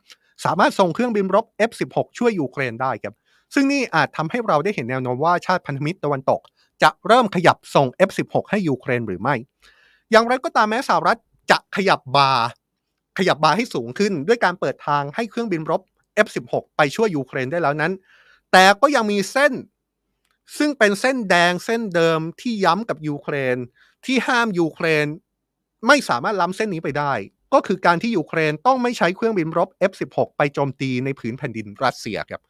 [0.45, 3.13] สามารถส่งเครื่องบินรบ F16 ช่วยยูเครนได้ครับ
[3.53, 6.41] ซึ่งนี่อาจทำให้เราได้เห็นแนวโน้มว่าชาติพันธมิตรตะวันตก
[6.83, 9.35] จะเริ่มขยับส่ง F16 ให้ยูเครนหรือไม่
[10.11, 11.17] อย่างไรก็ตามแม้สหรัฐ
[11.51, 12.47] จะขยับบาร์
[13.17, 15.81] ขยับบาร์ให้สูงขึ้น ด้วยการเปิดทางให้เครื่องบินรบ
[16.25, 17.91] F16 ไปช่วยยูเครนได้แล้วนั้น
[18.51, 19.53] แต่ก็ยังมีเส้น
[20.57, 23.57] ซึ่งเป็นเส้นแดงเส้นเดิมที่ย้ำกับยูเครน
[24.05, 25.05] ที่ห้ามยูเครน
[25.87, 27.13] ไม่สามารถล้ำเส้นนี้ไปได้
[27.53, 32.41] ก็คือการที่ยูเครนต้องไม่ใช้เครื่องบินรบ F16 ไปโจมตีในผืนแผ่นดินรัสเซียครับ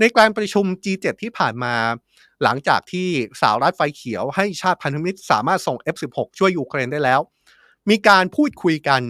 [0.00, 1.74] ในการประชุม G7 ที่ผ่านมา
[2.42, 3.08] หลังจากที่
[3.40, 7.20] สหรัฐไฟเขียวให้ชาติพันธมิตรสามารถส่ง F16 ช่วยยูเครนได้แล้ว
[7.90, 9.02] มีการพูดคุยกัน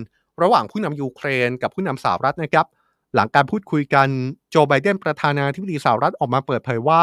[0.42, 2.66] ระหว่างผู้นำยูเครนกับผู้นำสหรัฐนะครับ
[3.14, 4.08] หลังการพูดคุยกัน
[4.50, 7.02] โจไบเดนประธานาธิบดีสหรัฐออกมาเปิดเผยว่า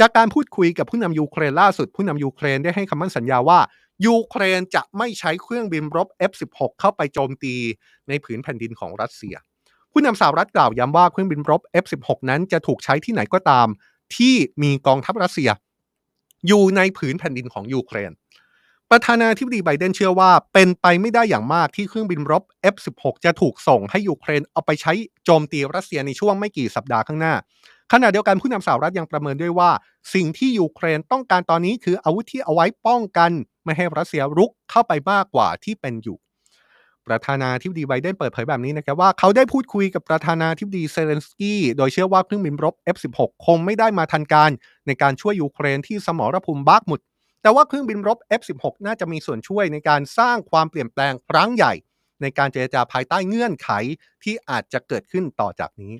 [0.00, 3.58] จากการพูดคุยกับผู้นำยูเครนล่าสุด ผู้นำยูเครนได้ให้คำมั่นสัญญาว่า
[4.06, 7.54] ยูเครนจะไม่ใช้เครื่องบินรบ F16 เข้าไปโจมตี
[8.08, 9.34] ในผืนแผ่นดินของรัสเซีย
[9.92, 13.66] ผู้นำสหรัฐกล่าวย้ำว่าเครื่องบินรบ F16 นั้นจะถูกใช้ที่ไหนก็ตาม
[14.16, 15.50] ที่มีกองทัพรัสเซีย
[16.46, 18.10] อยู่ในผืนแผ่นดินของยูเครน
[18.90, 22.42] ประธานาธิบดีไบเดนเชื่อว่าเป็นไปไม่ได้อย่างมากที่เครื่องบินรบ
[22.74, 24.92] F16 จะถูกส่งให้ยูเครนเอาไปใช้
[25.24, 27.34] โจมตีรัสเซียในช่วงไม่กี่สัปดาห์ข้างหน้า
[27.92, 29.70] ขณะเดียวกันผู้นำสหรัฐยังประเมินด้วยว่า
[30.14, 33.30] สิ่งที่ยูเครนต้องการตอนนี้คืออาวุธที่เอาไว้ป้องกัน
[33.64, 36.16] ไม่ให้รัสเซียรุกเข้าไปมากกว่าที่เป็นอยู่
[37.06, 44.50] ประธานาธิบดีไบเดนเปิดเผยแบบนี้นะครับว่าเขาได้พูดคุยกับประธานาธิบดีเซเลนสกี้โดยเชื่อว่าเครื่องบินรบ F16 คงไม่ได้มาทันการ
[44.86, 47.00] ในการช่วยยูเครนที่สมรภูมิบาร์กมุด
[47.42, 51.72] แต่ว่าเครื่องบินรบ F16 น่าจะมีส่วนช่วยในการสร้างความเปลี่ยนแปลงครั้งใหญ่
[52.22, 53.70] ในการเจรจาภายใต้เงื่อนไข
[54.22, 55.94] ที่อาจจะเกิดขึ้นต่อจากนี้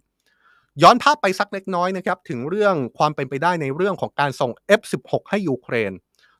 [0.82, 5.92] ย้อนภาพไปสักเล็กน้อยนะครับถึงเรื่องความเป็นไปได้ในเรื่องของการส่ง F16 ให้ยูเครน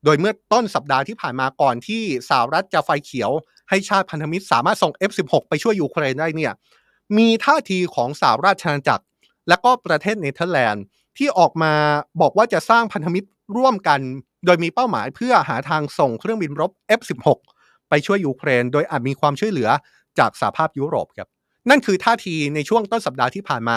[0.05, 3.31] โดยเมื่อต้นสัปดาห์ที่ผ่านมาก่อนที่สหรัฐจะไฟเขียว
[3.69, 6.53] ให้ชาติพันธมิตรสามารถส่ง F16 ไปช่วยยูเครนได้เนี่ย
[7.19, 9.05] มีท่าทีของสหราชอาณาจักร
[9.49, 10.85] และก็ประเทศเนเธอร์แลนด์
[11.19, 11.73] ที่ออกมา
[12.21, 14.01] บอกว่าจะสร้างพันธมิตรร่วมกัน
[14.47, 17.27] โดยมีเป้าหมายเพื่อหาทางส่งเครื่องบินรบ F16
[17.89, 19.71] ไปช่วยยูเครน โดยอาจมีความช่วยเหลือ
[20.19, 21.29] จากสหภาพยุโรปครับ
[21.71, 23.77] นั่นคือท่าทีในช่วงต้นสัปดาห์ที่ผ่านมา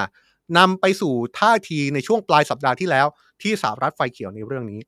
[0.58, 3.08] นำไปสู่ท่าทีในช่วงปลายสัปดาห์ที่แล้ว
[3.42, 4.82] ที่สหรัฐไฟเขียวในเรื่องนี้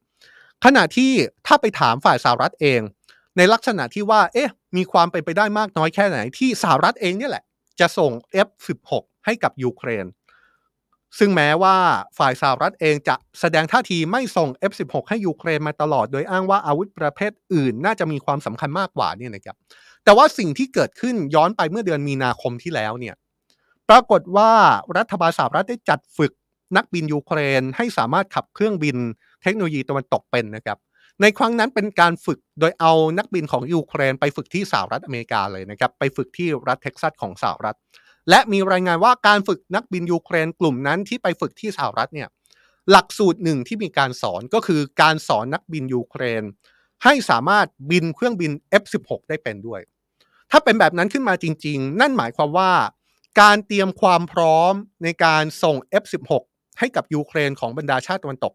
[0.65, 1.12] ขณะที่
[1.48, 2.82] ถ้าไปถามฝ่ายสหรัฐเอง
[3.38, 7.44] ในลักษณะที่ว่า เอ๊ะ มีความเป็นไปได้มากน้อยแค่ไหน ที่สหรัฐเองเนี่ยแหละ
[7.80, 8.12] จะส่ง
[8.48, 10.06] F16 ให้กับยูเครน
[11.19, 11.76] ซึ่งแม้ว่า
[12.17, 19.56] ฝ่ายสหรัฐเองจะแสดงท่าทีไม่ส่ง F16 ให้ยูเครนมาตลอด โดยอ้างว่าอาวุธประเภทอื่น น่าจะมีความสำคัญมากกว่าเนี่ยนะครับ
[20.04, 23.15] แต่ว่าสิ่งที่เกิดขึ้นย้อนไปเมื่อเดือนมีนาคมที่แล้วเนี่ย
[23.89, 24.52] ปรากฏว่า
[24.97, 26.32] รัฐบาลสหรัฐได้จัดฝึก
[26.78, 28.97] นักบินยูเครนให้สามารถขับเครื่องบิน
[29.43, 30.78] เทคโนโลยีตะวันตกเป็นนะครับ
[31.21, 37.78] ในครั้งนั้นเป็นการฝึกโดยเอานักบินของยูเครน ไปฝึกที่สหรัฐอเมริกาเลยนะครับ ไปฝึกที่รัฐเท็กซัสของสหรัฐ
[38.29, 42.29] และมีรายงานว่าการฝึกนักบินยูเครนกลุ่มนั้นที่ไปฝึกที่สหรัฐเนี่ย
[42.91, 46.43] หลักสูตรหนึ่งที่มีการสอนก็คือการสอนนักบินยูเครน
[47.03, 49.81] ให้สามารถบินเครื่องบิน F16 ได้เป็นด้วย
[50.51, 52.71] ถ้าเป็นแบบนั้นขึ้นมาจริง ๆ นั่นหมายความว่า
[53.41, 56.43] การเตรียมความพร้อมในการส่ง F16
[56.79, 58.53] ให้กับยูเครนของบรรดาชาติตะวันตก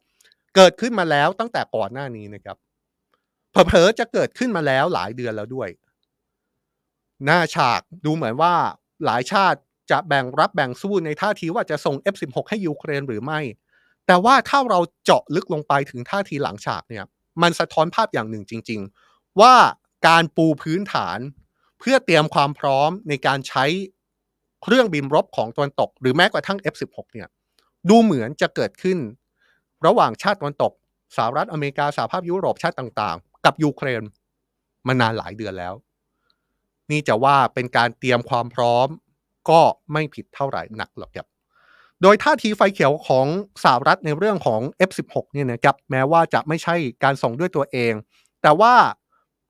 [0.56, 2.56] เกิดขึ้นมาแล้วตั้งแต่ก่อนหน้านี้นะครับ
[3.50, 5.68] เผลอๆจะเกิดขึ้นมาแล้วหลายเดือนแล้วด้วย
[7.24, 8.54] หน้าฉากดูเหมือนว่า
[9.04, 9.58] หลายชาติ
[9.90, 13.40] จะแบ่งรับแบ่งสู้ในท่าทีว่าจะส่ง F16 ให้ยูเครนหรือไม่
[14.06, 17.04] แต่ว่าถ้าเราเจาะลึกลงไปถึงท่าทีหลังฉากเนี่ย
[17.42, 18.80] มันสะท้อนภาพอย่างหนึ่งจริง
[19.10, 19.54] ๆ ว่า
[20.08, 21.18] การปูพื้นฐาน
[21.78, 23.64] เพื่อเตรียมความพร้อมในการใช้
[24.62, 27.28] เครื่องบินรบของตะวันตก หรือแม้กระทั่ง F16 เนี่ย
[27.88, 28.98] ดูเหมือนจะเกิดขึ้น
[29.86, 30.72] ระหว่างชาติตะวันตก
[31.16, 34.02] สหรัฐอเมริกาสหภาพยุโรปชาติต่างๆ กับยูเครน
[34.86, 35.74] มานานหลายเดือนแล้ว
[36.90, 38.88] นี่จะว่าเป็นการเตรียมความพร้อม
[39.50, 39.60] ก็
[39.92, 41.26] ไม่ผิดเท่าไหร่นักหรอกครับ
[42.02, 43.26] โดยท่าทีไฟเขียวของ
[43.62, 47.92] สหรัฐในเรื่องของ F16 เนี่ยนะครับแม้ว่าจะไม่ใช่การส่งด้วยตัวเอง
[48.42, 48.74] แต่ว่า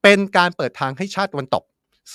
[0.03, 1.65] เป็นการเปิดทางให้ชาติตะวันตก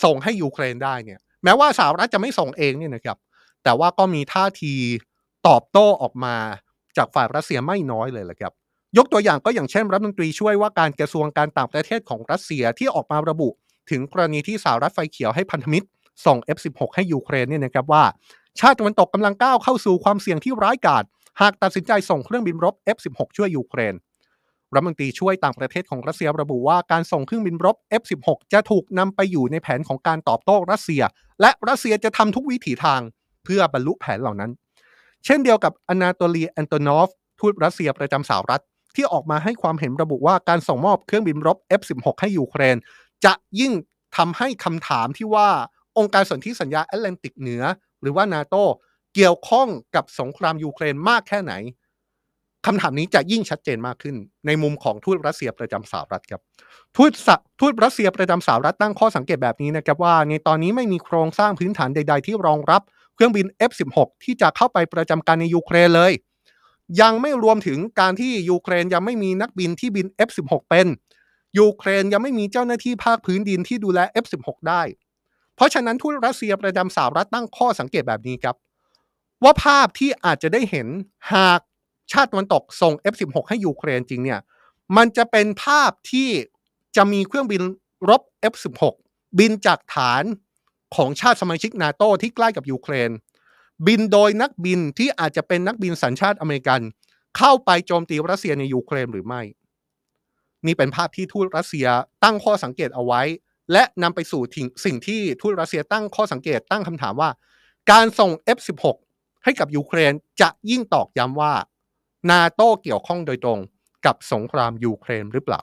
[0.04, 3.18] ส่งให้ยูเครนได้เนี่ย แม้ว่าสหรัฐจะไม่ส่งเองเนี่ยนะครับ
[3.64, 4.74] แต่ว่าก็มีท่าที
[5.48, 6.36] ตอบโต้ออกมา
[6.98, 8.54] จากฝ่ายรัสเซียไม่น้อยเลยแหละครับ
[8.98, 13.50] ยกตัวอย่างก็อย่างเช่นรัฐมนตรีช่วยว่าการกระทรวงการต่างประเทศของรัสเซียที่ออกมาระบุ
[13.92, 15.88] ถึงกรณีที่สหรัฐไฟเขียวให้พันธมิตร
[16.26, 18.04] ส่ง F16 ให้ยูเครนเนี่ยนะครับว่า
[18.60, 21.04] ชาติตะวันตกกำลังก้าวเข้าสู่ความเสี่ยงที่ร้ายกาจ
[21.42, 23.96] หากตัดสินใจส่งเครื่องบินรบ F16 ช่วยยูเครน
[24.74, 31.04] รัฐมนตรีช่วยต่างประเทศของรัสเซียระบุว่าการส่งเครื่องบินรบ F16 จะถูกนำไปอยู่ในแผนของการตอบโต้รัสเซีย
[31.42, 33.02] และรัสเซียจะทำทุกวิถีทาง
[33.44, 34.52] เพื่อบรรลุแผนเหล่านั้น
[35.26, 38.64] เช่นเดียวกับอนาโตลีแอนโตนอฟทูตรัสเซียประจำสหรัฐ
[38.96, 42.76] ที่ออกมาให้ความเห็นระบุว่าการส่งมอบเครื่องบินรบ F16 ให้ยูเครน
[43.26, 43.74] จะยิ่ง
[44.18, 45.50] ทำให้คำถามที่ว่า
[45.98, 47.64] องค์การสนธิสัญญาแอตแลนติกเหนือ
[48.02, 48.56] หรือว่านาโต
[49.16, 51.54] เกี่ยวข้องกับสงครามยูเครนมากแค่ไหน
[52.66, 56.42] คำถามนี้จะยิ่งชัดเจนมากขึ้น ในมุมของทูตรัสเซียประจำสหรัฐครับ
[56.96, 57.12] ทูต
[57.60, 62.82] ทูตรัสเซียประจำสหรัฐตั้งข้อสังเกตแบบนี้นะครับว่า ในตอนนี้ไม่มีโครงสร้างพื้นฐานใด ๆ ที่รองรับ
[63.16, 66.14] เครื่องบิน F16 ที่จะเข้าไปประจำการในยูเครนเลย
[67.02, 70.88] ยังไม่รวมถึงการที่ยูเครนยังไม่มีนักบินที่บิน F16 เป็น
[71.60, 74.82] ยูเครนยังไม่มีเจ้าหน้าที่ภาคพื้นดินที่ดูแล F16 ได้
[75.56, 78.56] เพราะฉะนั้นทูตรัสเซียประจำสหรัฐตั้งข้อสังเกตแบบนี้ครับ
[79.44, 80.88] ว่าภาพที่อาจจะได้เห็น
[81.34, 81.60] หาก
[82.12, 84.40] ชาติตะวันตกส่ง F16 ให้ยูเครนจริงเนี่ย
[84.98, 86.30] มันจะเป็นภาพที่
[86.96, 87.62] จะมีเครื่องบิน
[88.10, 88.82] รบ F16
[89.40, 90.24] บินจากฐาน
[90.96, 93.10] ของชาติสมาชิกนาโตที่ใกล้กับยูเครน
[93.88, 96.82] บินโดยนักบินที่อาจจะเป็นนักบินสัญชาติอเมริกัน
[97.38, 99.42] เข้าไปโจมตีรัสเซียในยูเครนหรือไม่
[100.66, 101.88] นี่เป็นภาพที่ทูตรัสเซีย
[102.24, 103.22] ตั้งข้อสังเกตเอาไว้
[103.72, 104.42] และนำไปสู่
[104.86, 107.30] สิ่งที่ทูตรัสเซียตั้งข้อสังเกตตั้งคำถามว่า
[107.92, 108.84] การส่ง F16
[109.44, 111.54] ให้กับยูเครนจะยิ่งตอกย้ำว่า
[112.32, 113.60] นาโตเกี่ยวข้องโดยตรง
[114.06, 115.62] กับสงครามยูเครนหรือเปล่า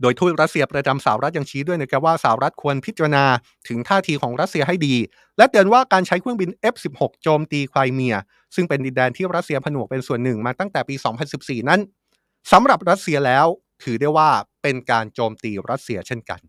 [0.00, 3.24] โดยทูตรัสเซียประจำสหรัฐยังชี้ด้วยนะครับว่าสหรัฐควรพิจารณา
[3.68, 4.94] ถึงท่าทีของรัสเซียให้ดี
[5.36, 8.16] และเตือนว่าการใช้เครื่องบิน F16 โจมตีไครเมีย
[8.54, 10.94] ซึ่งเป็นดินแดนที่รัสเซียผนวกเป็นส่วนหนึ่งมาตั้งแต่ปี
[11.32, 11.80] 2014 นั้น
[12.52, 13.46] สำหรับรัสเซียแล้ว
[13.82, 14.30] ถือได้ว่า
[14.62, 16.40] เป็นการโจมตีรัสเซียเช่นกัน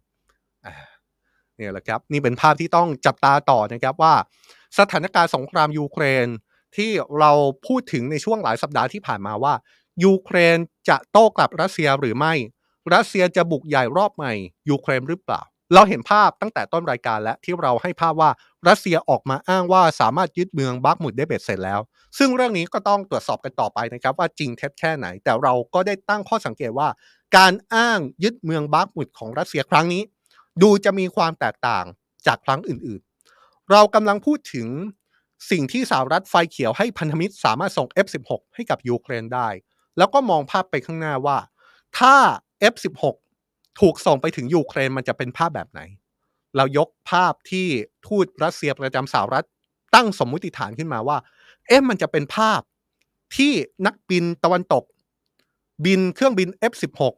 [1.60, 4.16] นี่แหละครับนี่เป็นภาพที่ต้องจับตาต่อนะครับว่า
[4.80, 6.28] สถานการณ์สงครามยูเครน
[6.76, 7.32] ที่เรา
[7.68, 9.54] พูดถึงในช่วงหลายสัปดาห์ที่ผ่านมาว่า
[10.04, 10.58] ยูเครน
[10.90, 12.34] จะโต้กลับรัสเซียหรือไม่
[12.94, 14.34] รัสเซียจะบุกใหญ่รอบใหม่
[14.70, 15.42] ยูเครนหรือเปล่า
[15.74, 18.30] เราเห็นภาพตั้งแต่ต้นรายการแล้วที่เราให้ภาพว่า
[18.68, 21.80] รัสเซียออกมาอ้างว่าสามารถยึดเมืองบักมุดได้เบ็ดเสร็จแล้ว
[22.18, 26.88] ซึ่งเรื่องนี้ก็ต้องตรวจสอบกันต่อไปนะครับว่าจริงเท็จแค่ไหน แต่เราก็ได้ตั้งข้อสังเกตว่า
[27.38, 30.02] การอ้างยึดเมืองบักมุดของรัสเซียครั้งนี้
[30.62, 31.86] ดูจะมีความแตกต่าง
[32.28, 34.68] จากครั้งอื่นๆ เรากำลังพูดถึง
[35.52, 39.48] สิ่งที่สหรัฐไฟเขียวให้พันธมิตรสามารถส่ง F16 ให้กับยูเครนได้
[39.98, 41.38] แล้วก็มองภาพไปข้างหน้าว่า
[41.98, 42.16] ถ้า
[42.74, 43.04] F16
[43.80, 45.82] ถูกส่งไปถึงยูเครนมันจะเป็นภาพแบบไหน
[46.56, 47.68] เรายกภาพที่
[48.08, 49.46] ทูตรัสเซียประจำสหรัฐ
[49.96, 51.18] ตั้งสมมุติฐานขึ้นมาว่า
[51.68, 52.62] เอ๊ะมันจะเป็นภาพ
[53.36, 53.52] ที่
[53.86, 54.84] นักบินตะวันตก
[55.86, 57.14] บินเครื่องบิน F16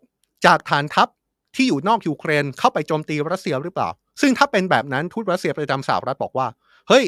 [0.46, 1.08] จากฐานทัพ
[1.56, 3.90] ที่อยู่นอกยูเครนเข้าไปโจมตีรัสเซียหรือเปล่า
[4.22, 6.48] ซึ่งถ้าเป็นแบบนั้นทูตรัสเซียประจำสหรัฐบอกว่า
[6.88, 7.06] เฮ้ย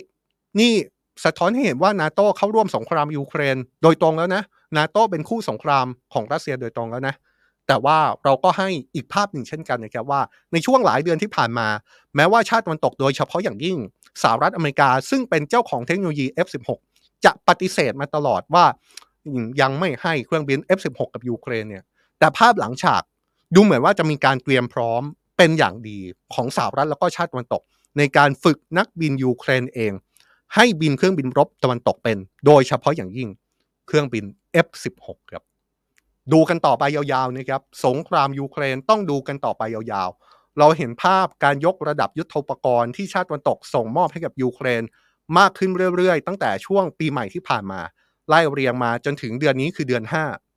[0.59, 0.73] นี่
[1.25, 4.43] สะท้อนให้เห็นว่านาโตเข้าร่วมสงครามยูเครน โดยตรงแล้วนะ
[4.77, 7.15] นาโตเป็นคู่สงครามของรัสเซียโดยตรงแล้วนะ
[7.67, 11.67] แต่ว่าเราก็ให้อีกภาพหนึ่งเช่นกันนะครับว่า ในช่วงหลายเดือนที่ผ่านมา
[12.15, 13.77] แม้ว่าชาติตะวันตกโดยเฉพาะอย่างยิ่ง
[14.21, 16.69] สหรัฐอเมริกา ซึ่งเป็นเจ้าของเทคโนโลยี F16
[17.25, 18.65] จะปฏิเสธมาตลอดว่า
[19.61, 21.83] ยังไม่ให้เครื่องบิน F16 กับยูเครนเนี่ย
[22.19, 23.03] แต่ภาพหลังฉาก
[23.55, 25.01] ดูเหมือนว่าจะมีการเตรียมพร้อม
[25.37, 25.99] เป็นอย่างดี
[26.33, 27.61] ของสหรัฐแล้วก็ชาติตะวันตก
[27.97, 29.93] ในการฝึกนักบินยูเครนเอง
[30.55, 33.29] ให้บินเครื่องบินรบตะวันตกเป็น โดยเฉพาะอย่างยิ่ง
[33.87, 34.25] เครื่องบิน
[34.65, 35.43] F16 ครับ
[36.33, 44.83] ดูกันต่อไปยาวๆนะครับสงครามยูเครนต้องดูกันต่อไปยาวๆ เราเห็นภาพการยกระดับยุทธปกรณ์ที่ชาติตะวันตกส่งมอบให้กับยูเครน
[45.37, 47.81] มากขึ้นเรื่อยๆ ตั้งแต่ช่วงปีใหม่ที่ผ่านมา
[48.29, 50.03] ไล่เรียงมาจนถึงเดือนนี้คือเดือน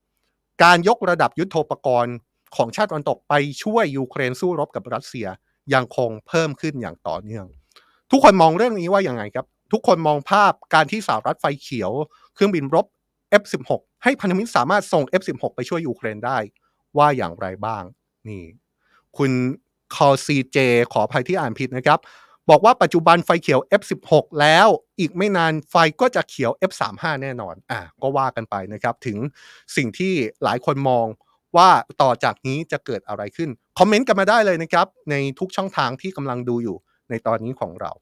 [0.04, 2.14] 5 การยกระดับยุทธปกรณ์
[2.56, 5.26] ของชาติตะวันตกไปช่วยยูเครนสู้รบกับรัสเซีย
[5.74, 7.46] ยังคงเพิ่มขึ้นอย่างต่อเนื่อง
[8.10, 11.90] ทุกคนมองเรื่องนี้ว่าอย่างไงครับ ทุกคนมองภาพการที่สหรัฐไฟเขียว
[12.34, 12.86] เครื่องบินรบ
[13.40, 13.70] F16
[14.02, 16.38] ให้พันธมิตรสามารถส่ง F16 ไปช่วยยูเครนได้
[16.98, 17.82] ว่าอย่างไรบ้าง
[18.28, 18.44] นี่
[19.16, 19.30] คุณ
[19.94, 20.58] คอซีเจ
[20.92, 21.98] ขออภัยที่อ่านผิดนะครับ
[22.50, 29.18] บอกว่าปัจจุบันไฟเขียว F16 แล้วอีกไม่นานไฟก็จะเขียว F35 แน่นอนอะก็ว่ากันไปนะครับ ถึง
[29.76, 30.12] สิ่งที่
[30.44, 31.06] หลายคนมอง
[31.56, 31.68] ว่า
[32.02, 36.76] ต่อจากนี้จะเกิดอะไรขึ้น คอมเมนต์กันมาได้เลยนะครับ ในทุกช่องทางที่กำลังดูอยู่
[37.10, 37.92] ในตอนนี้ของเรา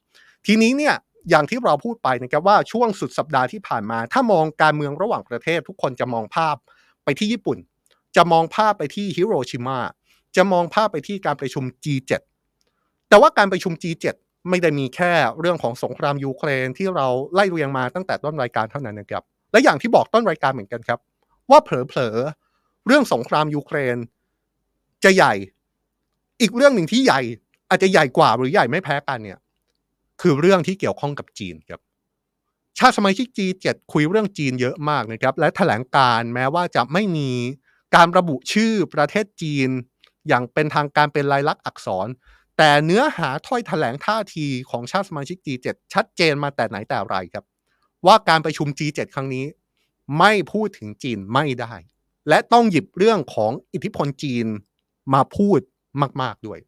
[0.46, 0.94] ทีนี้เนี่ย
[1.30, 6.56] อย่างที่เราพูดไปนะครับว่าช่วงสุดสัปดาห์ที่ผ่านมา ถ้ามองการเมืองระหว่างประเทศ ทุกคนจะมองภาพ
[7.04, 7.58] ไปที่ญี่ปุ่น
[8.16, 9.78] จะมองภาพไปที่ฮิโรชิมา
[10.36, 12.12] จะมองภาพไปที่การประชุม G7
[13.08, 14.06] แต่ว่าการประชุม G7
[14.48, 20.98] ไม่ได้มีแค่เรื่องของสงครามยูเครนที่เราไล่เรียงมาตั้งแต่ต้นรายการเท่านั้นนะครับ และอย่างที่บอกต้นรายการเหมือนกันครับ
[21.50, 23.96] ว่าเผลอๆเรื่องสงครามยูเครน
[25.04, 25.34] จะใหญ่
[26.40, 27.20] อีกเรื่องหนึ่งที่ใหญ่
[27.70, 29.38] อาจจะใหญ่กว่าหรือใหญ่ไม่แพ้กันเนี่ย
[30.20, 31.80] คือเรื่องที่เกี่ยวข้องกับจีนครับ
[32.78, 37.30] ชาติสมาชิก G7 คุยเรื่องจีนเยอะมากนะครับ และแถลงการแม้ว่าจะไม่มี
[37.94, 39.68] การระบุชื่อประเทศจีน
[40.28, 42.08] อย่างเป็นทางการเป็นลายลักษณ์อักษร
[42.56, 47.44] แต่เนื้อหาถ้อยแถลงท่าทีของชาติสมาชิก G7 ชัดเจนมาแต่ไหนแต่ไรครับ
[48.06, 49.44] ว่าการประชุม G7 ครั้งนี้
[50.18, 51.74] ไม่พูดถึงจีนไม่ได้
[52.28, 54.46] และต้องหยิบเรื่องของอิทธิพลจีน
[55.14, 55.60] มาพูด
[56.22, 56.58] มาก ๆด้วย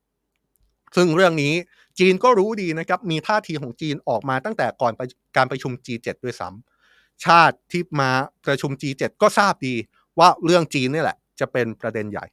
[0.96, 1.54] ซึ่งเรื่องนี้
[1.98, 4.92] จีนก็รู้ดีนะครับ มีท่าทีของจีนออกมาตั้งแต่ก่อน
[5.36, 8.10] การประชุม G7 ด้วยซ้ำชาติที่มา
[8.46, 9.74] ประชุม G7 ก็ทราบดี
[10.18, 12.24] ว่าเรื่องจีนนี่แหละ จะเป็นประเด็นใหญ่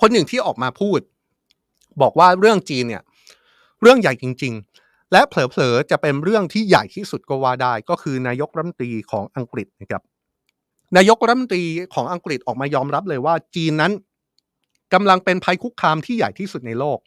[0.00, 1.00] คนหนึ่งที่ออกมาพูด
[2.02, 3.02] บอกว่าเรื่องจีนเนี่ย
[3.82, 10.02] เรื่องใหญ่จริง ๆ และเผลอๆจะเป็นเรื่องที่ใหญ่ที่สุดก็ว่าได้ ก็คือนายกรัฐมนตรีของอังกฤษนะครับ
[10.96, 13.92] นายกรัฐมนตรีของอังกฤษออกมายอมรับเลยว่าจีนนั้น
[14.94, 16.98] กำลังเป็นภัยคุกคามที่ใหญ่ที่สุดในโลก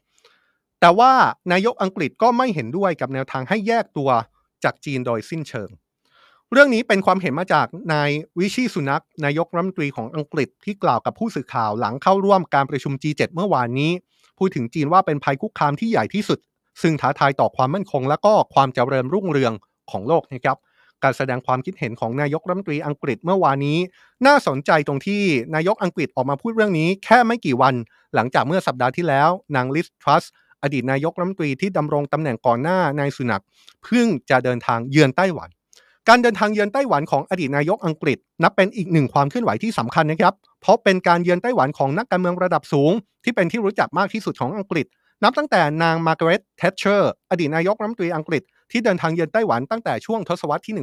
[0.82, 1.12] แต่ว่า
[1.52, 4.10] นายกอังกฤษก็ไม่เห็นด้วยกับแนวทางให้แยกตัว
[4.64, 5.70] จากจีนโดยสิ้นเชิง
[6.52, 13.92] เรื่องนี้เป็นความเห็นมาจากนายวิชีสุนักนายกรัฐมนตรีของอังกฤษที่กล่าวกับผู้สื่อข่าวหลังเข้าร่วมการประชุม G7 เมื่อวานนี้
[14.38, 16.40] พูดถึงจีนว่าเป็นภัยคุกคามที่ใหญ่ที่สุด
[16.82, 19.54] ซึ่งท้าทายต่อความมั่นคง และก็ความเจริญรุ่งเรือง
[19.92, 20.58] ของโลกนะครับ
[21.04, 23.78] การแสดงความคิดเห็นของนายกรัฐมนตรีอังกฤษเมื่อวานนี้
[24.28, 25.22] น่าสนใจตรงที่
[25.56, 27.76] นายกอังกฤษออกมาพูดเรื่องนี้ แค่ไม่กี่วัน
[28.16, 30.24] หลังจากเมื่อสัปดาห์ที่แล้วนางลิสทรัส
[30.64, 33.44] อดีตนายกรัฐมนตรีที่ดำรงตำแหน่งก่อนหน้านายสุนัก
[33.84, 35.50] เพิ่งจะเดินทางเยือนไต้หวัน
[36.10, 42.92] การเดินทางเยือนไต้หวันของอดีตนายกอังกฤษ นับเป็นอีกหนึ่งความเคลื่อนไหวที่สำคัญนะครับ เพราะเป็นการเยือนไต้หวันของนักการเมืองระดับสูง
[43.24, 44.86] ที่เป็นที่รู้จักมากที่สุดของอังกฤษ
[45.24, 50.76] นับตั้งแต่นางมาร์กาเร็ตเทชเชอร์อดีตนายกรัฐมนตรีอังกฤษที่เดินทางเยือนไต้หวันตั้งแต่ช่วงทศวรรษที่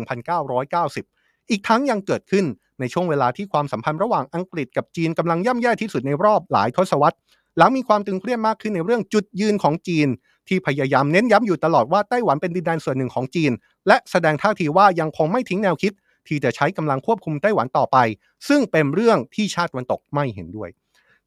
[0.77, 2.45] 1990 อีกทั้งยังเกิดขึ้น
[2.81, 7.17] ในช่วงเวลาที่ความสัมพันธ์ระหว่างอังกฤษกับจีนกำลังย่ำแย่ที่สุดในรอบหลายทศวรรษ
[7.59, 10.09] หลังมีความตึงเครียดมากขึ้นในเรื่องจุดยืนของจีน
[10.49, 13.53] ที่พยายามเน้นย้ำอยู่ตลอดว่าไต้หวันเป็นดินแดนส่วนหนึ่งของจีน
[13.89, 15.93] และแสดงท่าทีว่ายังคงไม่ทิ้งแนวคิด
[16.29, 17.97] ที่จะใช้กำลังควบคุมไต้หวันต่อไป
[18.49, 20.69] ซึ่งเป็นเรื่องที่ชาติวันตกไม่เห็นด้วย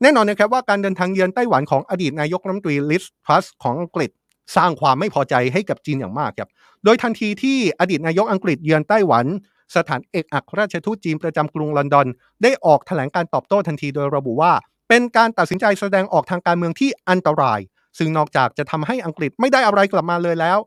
[0.01, 4.11] แน่นอนนะครับว่าการเดินทางเยือนไต้หวันของอดีตนายกรัฐมนตรีลิสทรัสของอังกฤษ
[4.55, 6.49] สร้างความไม่พอใจให้กับจีนอย่างมากครับ
[6.83, 9.25] โดยทันทีที่อดีตนายกอังกฤษเยือนไต้หวัน
[9.75, 12.07] สถานเอกอัครราชทูตจีนประจำกรุงลอนดอน
[12.43, 14.53] ได้ออกแถลงการตอบโต้ทันทีโดยระบุว่า
[14.93, 17.59] เป็นการตัดสินใจแสดงออกทางการเมืองที่อันตราย
[17.97, 20.57] ซึ่งนอกจากจะทำให้อังกฤษไม่ได้อะไรกลับมาเลยแล้ว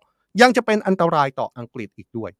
[0.40, 2.30] ยังจะเป็นอันตรายต่ออังกฤษอีกด้วย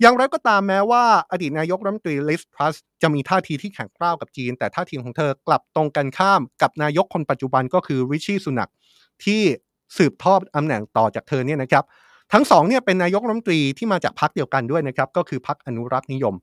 [0.00, 8.70] อย่างไรก็ตามแม้ว่าอดีตนายกรัฐมนตรีลิสทรัสจะมีท่าทีที่แข็งกร้าวกับจีน แต่ท่าทีของเธอกลับตรงกันข้ามกับนายกคนปัจจุบันก็คือริชี่สุนัก
[9.24, 9.42] ที่
[9.96, 11.84] สืบทอดตำแหน่งต่อจากเธอเนี่ยนะครับ
[12.32, 16.34] ทั้งสองเนี่ยเป็นนายกรัฐมนตรีที่มาจากพรรคเดียวกันด้วยนะครับก็คือพรรคอนุรักษ์นิยม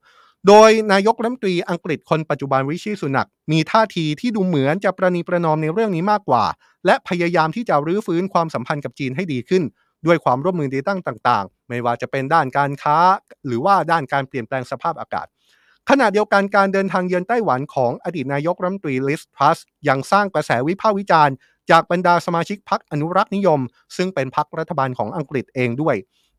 [0.47, 6.43] โดยนายกรัฐมนตรีอังกฤษคนปัจจุบันริชีสุนักมีท่าทีที่ดูเหมือนจะประนีประนอมในเรื่องนี้มากกว่า
[6.85, 9.63] และพยายามที่จะรื้อฟื้นความสัมพันธ์กับจีนให้ดีขึ้น
[10.05, 12.97] ด้วยความร่วมมือในด้านต่างๆ ไม่ว่าจะเป็นด้านการค้า
[13.45, 15.27] หรือว่าด้านการเปลี่ยนแปลงสภาพอากาศ
[15.89, 21.35] ขณะเดียวกันการเดินทางเยือนไต้หวันของอดีตนายกรัฐมนตรีลิสทรัสยังสร้างกระแสวิพากษ์วิจารณ์
[21.71, 23.59] จากบรรดาสมาชิกพรรคอนุรักษ์นิยม
[23.97, 25.95] ซึ่งเป็นพรรครัฐบาลของอังกฤษเองด้วย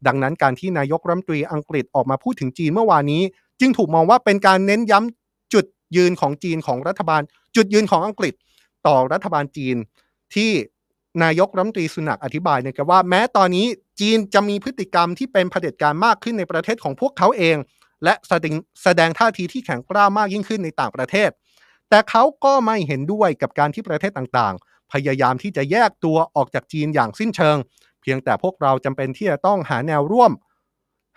[0.07, 3.23] ดังนั้นการที่นายกรัฐมนตรีอังกฤษออกมาพูดถึงจีนเมื่อวานนี้
[3.61, 5.65] จึงถูกมองว่าเป็นการเน้นย้ำจุด
[5.97, 7.23] ยืนของจีนของรัฐบาล
[7.57, 8.35] จุดยืนของอังกฤษ
[8.87, 9.77] ต่อรัฐบาลจีน
[10.35, 10.51] ที่
[11.23, 13.67] นายกรัฐมนตรีสุนักอธิบายนะครับว่าแม้ตอนนี้
[14.01, 17.57] จีนจะมีพฤติกรรมที่เป็นเผด็จการมากขึ้นในประเทศของพวกเขาเอง
[18.05, 21.31] และแสดงแสดงท่าทีที่แข็งกร้าวมากยิ่งขึ้นในต่างประเทศ
[21.89, 27.57] แต่เขาก็ไม่เห็นด้วยกับการที่ประเทศต่างๆ พยายามที่จะแยกตัวออกจากจีนอย่างสิ้นเชิง
[28.03, 30.33] เพียงแต่พวกเราจำเป็นที่จะต้องหาแนวร่วม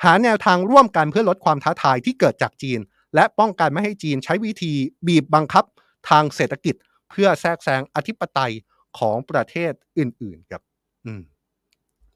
[0.03, 2.79] หาแนวทางร่วมกันเพื่อลดความท้าทายที่เกิดจากจีน
[3.15, 4.73] และป้องกันไม่ให้จีนใช้วิธี
[5.07, 5.65] บีบบังคับ
[6.09, 6.75] ทางเศรษฐกิจ
[7.09, 8.53] เพื่อแทรกแซงอธิปไตย
[8.99, 10.62] ของประเทศอื่นๆครับ
[11.05, 11.21] อืม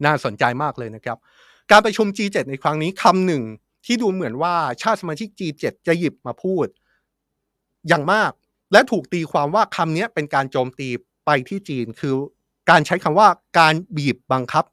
[0.06, 1.18] น่าสนใจมากเลยนะครับ
[1.72, 3.44] การประชุม G7 ในครั้งนี้คำหนึ่ง
[3.86, 6.68] ที่ดูเหมือนว่าชาติสมาชิก G7 จะหยิบมาพูด
[7.88, 8.32] อย่างมาก
[8.72, 10.90] และถูกตีความว่าคำนี้เป็นการโจมตี
[11.26, 12.14] ไปที่จีน คือ
[12.70, 13.28] การใช้คำว่า
[13.60, 14.66] การบีบบังคับ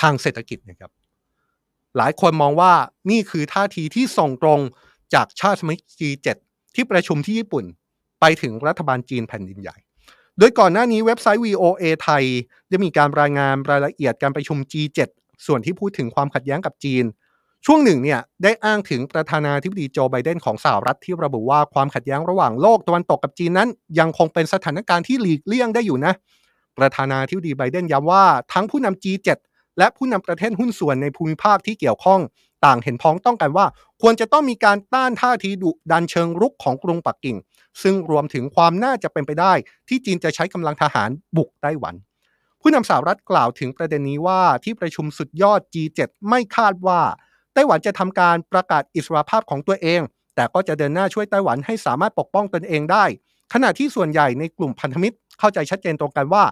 [0.00, 0.90] ทางเศรษฐกิจนะครับ
[1.96, 2.72] หลายคนมองว่า
[3.10, 4.60] นี่คือท่าทีที่ส่งตรง
[5.14, 6.28] จากชาติสมาชิก G7
[6.74, 7.64] ที่ประชุมที่ญี่ปุ่น
[8.20, 9.76] ไปถึงรัฐบาลจีนแผ่นดินใหญ่
[10.38, 12.24] โดยก่อนหน้านี้เว็บไซต์ VOA ไทย
[12.68, 14.98] ได้มีการรายงานรายละเอียดการประชุม G7
[15.46, 17.04] ส่วนที่พูดถึงความขัดแย้งกับจีน
[17.66, 26.12] ช่วงหนึ่งเนี่ยได้อ้างถึงประธานาธิบดีโจไบเดนของสหรัฐที่ระบุว่าความขัดแย้งระหว่างโลกตะวันตกกับจีนนั้น ยังคงเป็นสถานการณ์ที่หลีกเลี่ยงได้อยู่นะ
[26.78, 29.28] ประธานาธิบดีไบเดนย้ำว่าทั้งผู้นำ G7
[29.78, 32.20] และผู้นำประเทศหุ้นส่วนในภูมิภาคที่เกี่ยวข้อง
[32.64, 33.66] ต่างเห็นพ้องต้องกันว่า
[34.02, 37.36] ควรจะต้องมีการต้านท่าทีดุดันเชิงรุกของกรุงปักกิ่ง
[37.82, 39.52] ซึ่งรวมถึงความน่าจะเป็นไปได้
[39.88, 41.94] ที่จีนจะใช้กำลังทหารบุกไต้หวัน
[42.60, 47.00] ผู้นำสหรัฐกล่าวถึงประเด็นนี้ว่าที่ประชุมสุดยอด G7 ไม่คาดว่า
[47.54, 50.00] ไต้หวันจะทำการประกาศอิสรภาพของตัวเอง
[50.34, 53.04] แต่ก็จะเดินหน้าช่วยไต้หวันให้สามารถปกป้องตนเองได้
[53.52, 56.44] ขณะที่ส่วนใหญ่ในกลุ่มพันธมิตรเข้าใจชัดเจนตรงกันว่า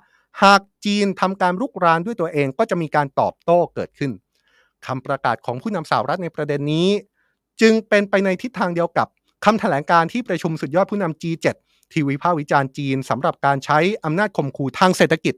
[0.43, 4.11] หากจีนทำการรุกรานด้วยตัวเองก็จะมีการตอบโต้เกิดขึ้น
[4.87, 6.88] คำประกาศของผู้นำสหรัฐในประเด็นนี้
[7.61, 9.09] จึงเป็นไปในทิศทางเดียวกับ
[9.45, 11.47] คำแถลงการที่ประชุมสุดยอดผู้นำ G7
[11.93, 15.35] ที่วิพากษ์วิจารณ์จีนสำหรับการใช้อำนาจข่มขู่ทางเศรษฐกิจ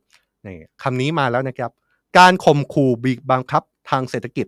[0.47, 1.71] นี่คำนี้มาแล้วนะครับ
[2.19, 4.47] การข่มขู่บีบบังคับทางเศรษฐกิจ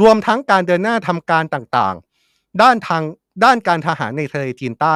[0.00, 3.02] รวมทั้งการเดินหน้าทำการต่างๆ ด้านทาง
[3.44, 4.94] ด้านการทหารในทะเลจีนใต้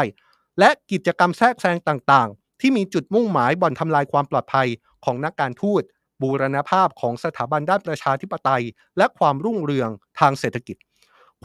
[0.58, 4.68] และกิจกรรมแทรกแซงต่างๆ ที่มีจุดมุ่งหมายบ่อนทำลายความปลอดภัย
[5.04, 5.82] ของนักการทูต
[6.22, 8.62] บูรณภาพของสถาบันด้านประชาธิปไตย
[8.96, 9.90] และความรุ่งเรือง
[10.20, 10.76] ทางเศรษฐกิจ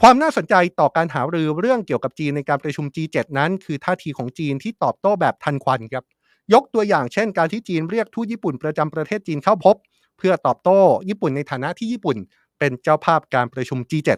[0.00, 6.04] ความน่าสนใจต่อการหารือเรื่องเกี่ยวกับจีนในการประชุม G7 นั้น คือท่าทีของจีนที่ตอบโต้แบบทันควันครับ
[6.52, 9.76] ยกตัวอย่างเช่น การที่จีนเรียกทูตญี่ปุ่นประจำประเทศจีนเข้าพบ
[10.18, 12.16] เพื่อตอบโต้ญี่ปุ่นในฐานะที่ญี่ปุ่น
[12.58, 14.10] เป็นเจ้าภาพการประชุม G7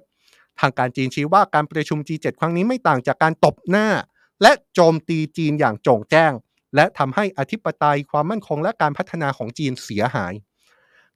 [0.61, 3.89] ทางการจีนชี้ว่าการประชุม G7 ครั้งนี้ไม่ต่างจากการตบหน้า
[4.43, 6.33] และโจมตีจีนอย่างโจ่งแจ้ง
[6.75, 10.33] และทำให้อธิปไตยความมั่นคงและการพัฒนาของจีนเสียหาย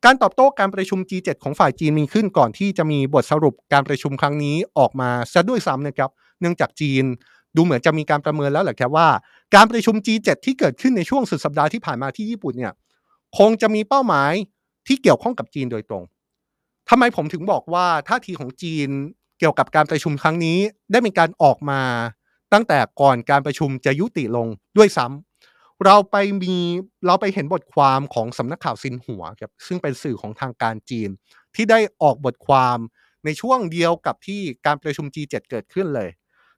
[0.04, 7.04] การตอบโต้การประชุม G7 ของฝ่ายจีนมีขึ้นก่อนที่จะมีบทสรุปการประชุมครั้งนี้ออกมาซะด้วยซ้ำนะครับ เนื่องจากจีน
[7.56, 9.08] ดูเหมือนจะมีการประเมินแล้วแหละครับว่า
[9.54, 12.72] การประชุม G7 ที่เกิดขึ้นในช่วงสุดสัปดาห์ที่ผ่านมาที่ญี่ปุ่นเนี่ย
[13.38, 14.32] คงจะมีเป้าหมาย
[14.86, 16.02] ที่เกี่ยวข้องกับจีนโดยตรง
[16.90, 18.88] ทำไมผมถึงบอกว่าท่าทีของจีน
[19.38, 20.58] เกี่ยวกับการประชุมครั้งนี้
[20.92, 21.80] ได้มีการออกมา
[22.52, 25.27] ตั้งแต่ก่อนการประชุมจะยุติลงด้วยซ้ำ
[25.84, 26.56] เราไปมี
[27.06, 31.10] เราไปเห็นบทความของสำนักข่าวซินหัวครับซึ่งเป็นสื่อของทางการจีน
[31.54, 32.78] ที่ได้ออกบทความ
[33.24, 36.10] ในช่วงเดียวกับที่การประชุม G7 เกิดขึ้นเลย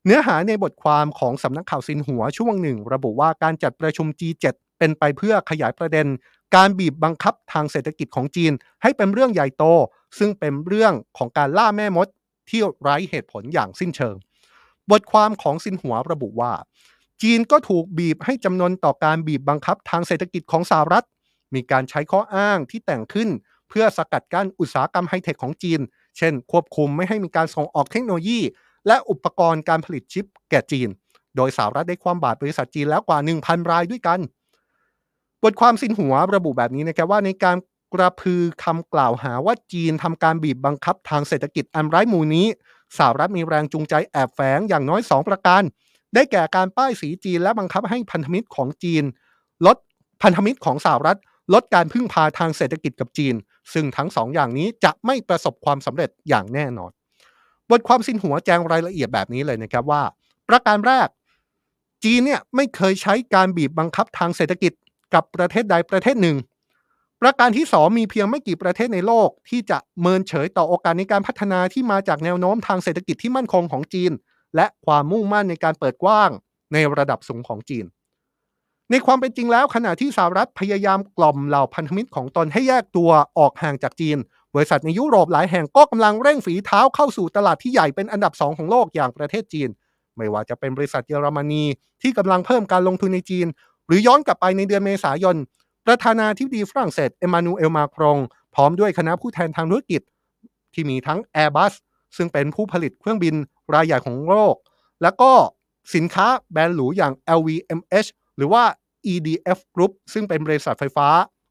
[0.05, 4.47] เนื้อหาในบทความของสำนักข่าวซินหัวช่วงหนึ่ง ระบุว่าการจัดประชุม G7
[4.79, 6.07] เป็นไปเพื่อขยายประเด็น
[6.57, 8.53] การบีบบังคับทางเศรษฐกิจของจีน
[8.83, 9.65] ให้เป็นเรื่องใหญ่โต
[10.19, 12.09] ซึ่งเป็นเรื่องของการล่าแม่มด
[12.51, 14.17] ที่ไร้เหตุผลอย่างสิ้นเชิง
[14.91, 16.53] บทความของซินหัวระบุว่า
[17.23, 21.07] จีนก็ถูกบีบให้จำนนต่อการบีบบังคับทางเศรษฐกิจของสหรัฐ
[21.55, 23.29] มีการใช้ข้ออ้างที่แต่งขึ้น
[23.69, 25.81] เพื่อสกัดกั้นอุตสาหกรรมไฮเทคของจีน
[26.19, 28.41] เช่น ควบคุมไม่ให้มีการส่งออกเทคโนโลยี
[28.87, 30.89] และอุปกรณ์การผลิตชิปแก่จีน
[31.37, 34.21] โดยสหรัฐได้ความบาดบริษัทจีนแล้วกว่า 1,000 รายด้วยกัน
[35.43, 37.57] บทความสินหัวระบุแบบนี้นะครับว่าในการ
[37.95, 42.47] กระพือคำกล่าวหาว่าจีนทำการบีบบังคับทางเศรษฐกิจอันไร้มูลนี้
[42.99, 45.63] สหรัฐมีแรงจูงใจแอบแฝงอย่างน้อย 2 ประการ
[46.15, 49.05] ได้แก่การป้ายสีจีนและบังคับให้พันธมิตรของจีน
[49.67, 49.77] ลด
[50.23, 51.19] พันธมิตรของสหรัฐ
[51.55, 53.35] ลดการพึ่งพาทางเศรษฐกิจกับจีน
[53.73, 56.91] ซึ่งทั้งสองอย่างนี้จะไม่ประสบความสำเร็จอย่างแน่นอน
[57.71, 60.03] บทความสินหัวแจงรายละเอียดแบบนี้เลยนะครับว่า
[60.49, 61.09] ประการแรก
[62.05, 64.73] จีนเนี่ยไม่เคยใช้การบีบบังคับทางเศรษฐกิจ
[65.15, 66.37] กับประเทศใดประเทศหนึ่ง
[67.23, 74.13] ประการที่ 2 มีเพียงไม่กี่ประเทศในโลก ที่จะเมินเฉยต่อโอกาสในการพัฒนาที่มาจากแนวโน้มทางเศรษฐกิจที่มั่นคงของจีน
[74.57, 76.31] และความมุ่งมั่นในการเปิดกว้าง
[76.73, 77.85] ในระดับสูงของจีน
[78.91, 84.19] ในความเป็นจริงแล้วขณะที่สหรัฐพยายามกล่อมเหล่าพันธมิตรของตนให้แยกตัวออกห่างจากจีน
[84.55, 89.69] บริษัทในยุโรปหลายแห่งก็กำลังเร่งฝีเท้าเข้าสู่ตลาดที่ใหญ่เป็นอันดับสองของโลกอย่างประเทศจีน
[90.17, 91.65] ไม่ว่าจะเป็นบริษัทเยอรมนี
[92.03, 93.47] ที่กำลังเพิ่มการลงทุนในจีน
[93.87, 95.37] หรือย้อนกลับไปในเดือนเมษายน
[95.87, 98.19] ประธานาธิบดีฝรั่งเศสเอมานูเอลมาครง
[98.55, 100.03] พร้อมด้วยคณะผู้แทนทางธุรกิจ
[100.75, 101.73] ที่มีทั้ง Airbus
[102.17, 103.35] ซึ่งเป็นผู้ผลิตเครื่องบิน
[103.75, 104.55] รายใหญ่ของโลก
[105.03, 105.33] แล้วก็
[105.95, 108.63] สินค้าแบรนด์หรูอย่าง LVMH หรือว่า
[109.13, 111.09] EDF Group ซึ่งเป็นบริษัทไฟฟ้า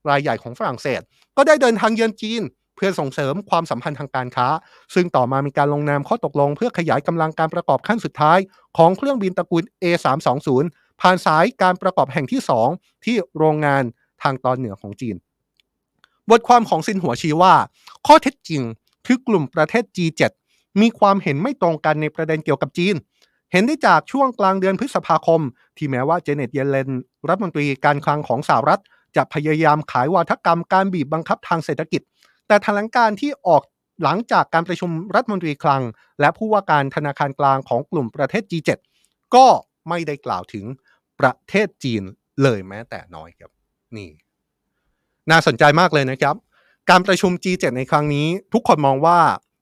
[0.10, 1.02] รายใหญ่ของฝรั่งเศส
[1.38, 2.42] ก็ได้เดินทางเยือนจีน
[2.76, 4.48] เพื่อส่งเสริมความสัมพันธ์ทางการค้า
[4.96, 8.40] ซึ่งต่อมามีการลงนามข้อตกลง เพื่อขยายกำลังการประกอบขั้นสุดท้าย
[8.78, 10.66] ของเครื่องบินตระกูล A320
[11.02, 12.42] ผ่านสายการประกอบแห่งที่
[12.72, 13.84] 2 ที่โรงงาน
[14.24, 15.16] ทางตอนเหนือของจีน
[16.30, 17.54] บทความของซินหัวชี้ว่า
[18.08, 18.62] ข้อเท็จจริง
[19.06, 20.22] คือกลุ่มประเทศ G7
[20.82, 22.96] มีความเห็นไม่ตรงกันในประเด็นเกี่ยวกับจีน
[23.52, 25.42] เห็นได้จากช่วงกลางเดือนพฤษภาคม
[25.78, 26.90] ที่แม้ว่าเจเน็ตเยเลน
[27.30, 28.82] รัฐมนตรีการคลังของสหรัฐ
[29.16, 32.02] จะพยายามขายวาทกรรมการบีบบังคับทางเศรษฐกิจ
[32.48, 33.62] แต่แถลงการที่ออก
[34.04, 35.84] หลังจากการประชุมรัฐมนตรีคลัง
[36.20, 38.70] และผู้ว่าการธนาคารกลางของกลุ่มประเทศ G7
[39.36, 39.48] ก็
[39.90, 40.66] ไม่ได้กล่าวถึง
[41.20, 42.04] ประเทศจีน
[42.44, 43.52] เลยแม้แต่น้อยครับ
[43.98, 44.10] นี่
[45.30, 46.36] น่าสนใจมากเลยนะครับ
[46.90, 49.20] การประชุม G7 ในครั้งนี้ ทุกคนมองว่า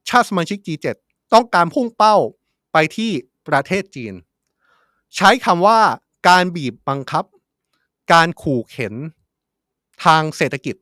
[0.08, 0.86] ชาติสมาชิก G7
[1.34, 2.16] ต้องการพุ่งเป้า
[2.72, 3.10] ไปที่
[3.48, 4.14] ประเทศจีน
[5.16, 5.80] ใช้คำว่า
[6.28, 7.24] การบีบบังคับ
[8.12, 8.94] การขู่เข็น
[10.04, 10.76] ทางเศรษฐกิจ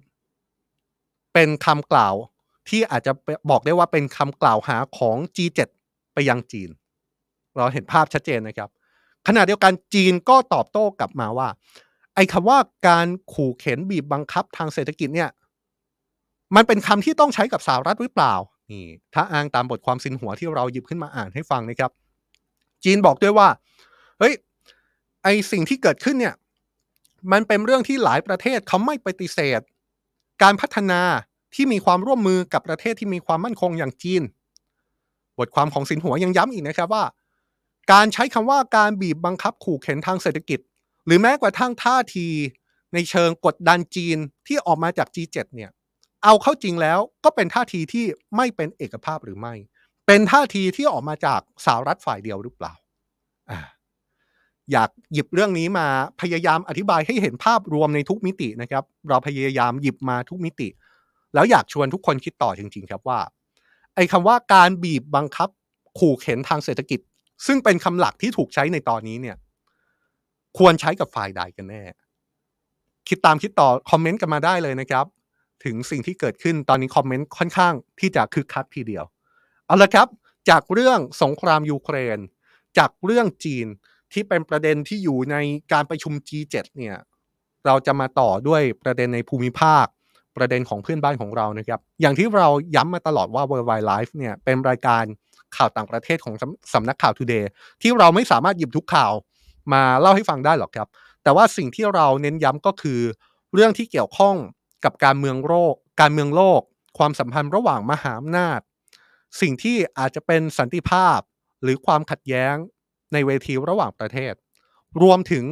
[1.32, 2.14] เป็นคำกล่าว
[2.68, 3.12] ที่อาจจะ
[3.50, 5.60] บอกได้ว่าเป็นคำกล่าวหาของ G7
[6.14, 6.70] ไปยังจีน
[7.56, 8.70] เราเห็นภาพชัดเจนนะครับ
[9.26, 11.48] ขณะเดียวกันจีนก็ตอบโต้กลับมาว่า
[12.14, 15.30] ไอ้คำว่าการขู่เข็นบีบบังคับทางเศรษฐกิจเนี่ย
[16.54, 18.34] มันเป็นคำที่ต้องใช้กับสหรัฐหรือเปล่า
[18.70, 21.90] นี่ถ้าอ้างตามบทความสินหัวที่เราหยิบขึ้นมาอ่านให้ฟังนะครับ
[22.84, 23.48] จีนบอกด้วยว่า
[24.18, 24.34] เฮ้ย
[25.22, 26.34] ไอสิ่งที่เกิดขึ้นเนี่ย
[27.32, 29.60] มันเป็นเรื่องที่หลายประเทศเขาไม่ปฏิเสธ
[30.42, 31.00] การพัฒนา
[31.54, 34.22] ที่มีความร่วมมือกับประเทศที่มีความมั่นคงอย่างจีน
[35.38, 37.04] บทความของสินหัวยังย้ำอีกนะครับว่า
[37.92, 40.60] การใช้คำว่าการบีบบังคับขู่เข็นทางเศรษฐกิจ
[41.06, 42.26] หรือแม้กระทั่งท่าที
[42.94, 45.70] ในเชิงกดดันจีนที่ออกมาจาก G7 เนี่ย
[46.24, 48.04] เอาเข้าจริงแล้วก็เป็นท่าทีที่
[48.36, 49.54] ไม่เป็นเอกภาพหรือไม่
[50.06, 52.72] เป็นท่าทีที่ออกมาจากสหรัฐฝ่ายเดียวหรือเปล่า
[53.50, 53.60] อ่า
[54.72, 55.86] อยากหยิบเรื่องนี้มา
[56.20, 60.68] พยายามอธิบายให้เห็นภาพรวมในทุกมิตินะครับ เราพยายามหยิบมาทุกมิติ
[61.34, 63.20] แล้วอยากชวนทุกคนคิดต่อจริง ๆ ครับว่า
[63.94, 65.48] ไอ้คำว่าการบีบบังคับ
[65.98, 67.00] ขู่เข็นทางเศรษฐกิจ
[67.46, 69.36] ซึ่งเป็นคำหลักที่ถูกใช้ในตอนนี้เนี่ย
[70.58, 71.82] ควรใช้กับฝ่ายใดกันแน่
[73.08, 75.06] คิดตามคิดต่อคอมเมนต์กันมาได้เลยนะครับ
[75.64, 79.04] ถึงสิ่งที่เกิดขึ้นตอนนี้คอมเมนต์ค่อนข้างที่จะคึกคักทีเดียว
[79.66, 80.08] เอาละครับ
[80.50, 82.18] จากเรื่องสงครามยูเครน
[82.78, 83.66] จากเรื่องจีน
[84.12, 85.36] ที่เป็นประเด็นที่อยู่ใน
[85.72, 86.96] การประชุม G7 เนี่ย
[87.66, 89.86] เราจะมาต่อด้วยประเด็นในภูมิภาค
[90.36, 95.04] ประเด็นของเพื่อนบ้านของเรานะครับ อย่างที่เราย้ำมาตลอดว่า Worldwide Life เนี่ยเป็นรายการ
[95.56, 96.34] ข่าวต่างประเทศของ
[96.74, 97.44] สำนักข่าว Today
[97.82, 99.12] ที่เราไม่สามารถหยิบทุกข่าว
[99.72, 100.88] มาเล่าให้ฟังได้หรอกครับ
[101.22, 103.00] แต่ว่าสิ่งที่เราเน้นย้ำก็คือ
[103.54, 104.36] เรื่องที่เกี่ยวข้อง
[104.84, 106.60] กับการเมืองโลก การเมืองโลก
[106.98, 108.60] ความสัมพันธ์ระหว่างมหาอำนาจ
[109.40, 111.18] สิ่งที่อาจจะเป็นสันติภาพ
[111.62, 112.54] หรือความขัดแย้ง
[113.12, 114.34] ในเวทีระหว่างประเทศ
[115.02, 115.44] รวมถึง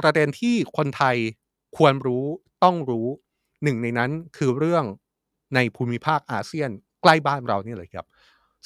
[0.00, 1.16] ประเด็นที่คนไทย
[1.76, 2.24] ควรรู้
[2.64, 3.06] ต้องรู้
[3.62, 4.84] หนึ่งในนั้นคือเรื่อง
[5.54, 6.70] ในภูมิภาคอาเซียน
[7.02, 8.06] ใกล้บ้านเรานี่เลยครับ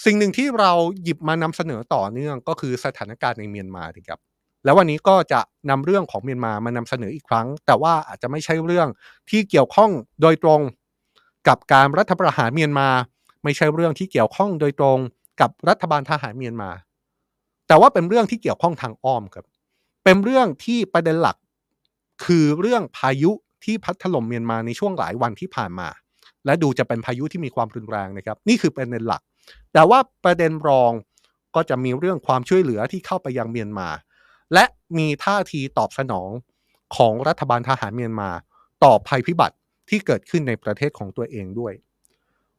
[0.04, 4.20] สิ่งหนึ่งที่เราหยิบมานำเสนอต่อเนื่องก็คือสถานการณ์ในเมียนมาครับ
[4.64, 5.40] แล้ววันนี้ก็จะ
[5.70, 8.88] นำเรื่องของเมียนมามานำเสนออีกครั้ง แต่ว่าอาจจะไม่ใช่เรื่อง
[9.30, 9.90] ที่เกี่ยวข้อง
[10.22, 10.60] โดยตรง
[11.48, 12.88] กับการรัฐประหารเมียนมา
[13.44, 14.98] ไม่ใช่เรื่องที่เกี่ยวข้องโดยตรง
[15.40, 16.70] กับรัฐบาลทหารเมียนมา
[17.68, 19.44] แต่ว่าเป็นเรื่องที่เกี่ยวข้องทางอ้อมครับ
[20.04, 21.36] เป็นเรื่องที่ประเด็นหลัก
[22.24, 23.32] คือเรื่องพายุ
[23.64, 25.88] ที่พัดถล่มเมียนมาในช่วงหลายวันที่ผ่านมา
[26.46, 29.22] และดูจะเป็นพายุที่มีความรุนแรงนะครับ นี่คือประเด็นหลัก
[29.72, 30.92] แต่ว่าประเด็นรอง
[31.54, 33.88] ก็จะมีเรื่องความช่วยเหลือที่เข้าไปยังเมียนมา
[34.54, 34.64] และ
[34.98, 36.30] มีท่าทีตอบสนอง
[36.96, 38.30] ของรัฐบาลทหารเมียนมา
[38.84, 39.56] ต่อภัยพิบัติ
[39.88, 41.72] ที่เกิดขึ้นในประเทศของตัวเองด้วย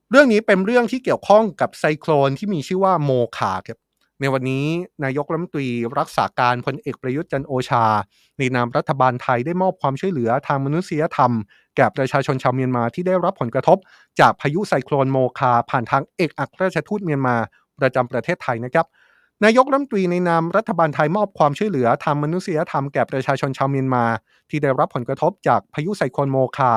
[0.10, 3.80] เรื่องนี้เป็นเรื่องที่เกี่ยวข้องกับไซโคลนที่มีชื่อว่าโมคาครับ
[4.20, 4.66] ในวันนี้
[5.04, 5.70] นายกรัฐมนตรี
[6.00, 7.86] รักษาการพลเอกประยุทธ์จันโอชา
[8.38, 11.32] ในนามรัฐบาลไทยได้มอบความช่วยเหลือทางมนุษยธรรม
[11.76, 13.78] แก่ประชาชนชาวเมียนมาที่ได้รับผลกระทบ
[14.20, 17.36] จากพายุไซโคลนโมคา ผ่านทางเอกอัครราชทูตเมียนมา
[17.80, 18.86] ประจำประเทศไทยนะครับ
[19.46, 24.06] นายกรัฐมนตรีในนามรัฐบาลไทยมอบความช่วยเหลือทางมนุษยธรรมแก่ประชาชนชาวเมียนมา
[24.50, 26.72] ที่ได้รับผลกระทบจากพายุไซโคลนโมคา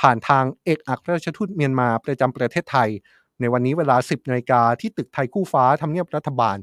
[0.00, 2.88] ผ่านทางเอกอัครราชทูตเมียนมาประจำประเทศไทย
[3.40, 6.56] ในวันนี้เวลา 10นาฬิกาที่ตึกไทยคู่ฟ้าทำเนียบรัฐบาล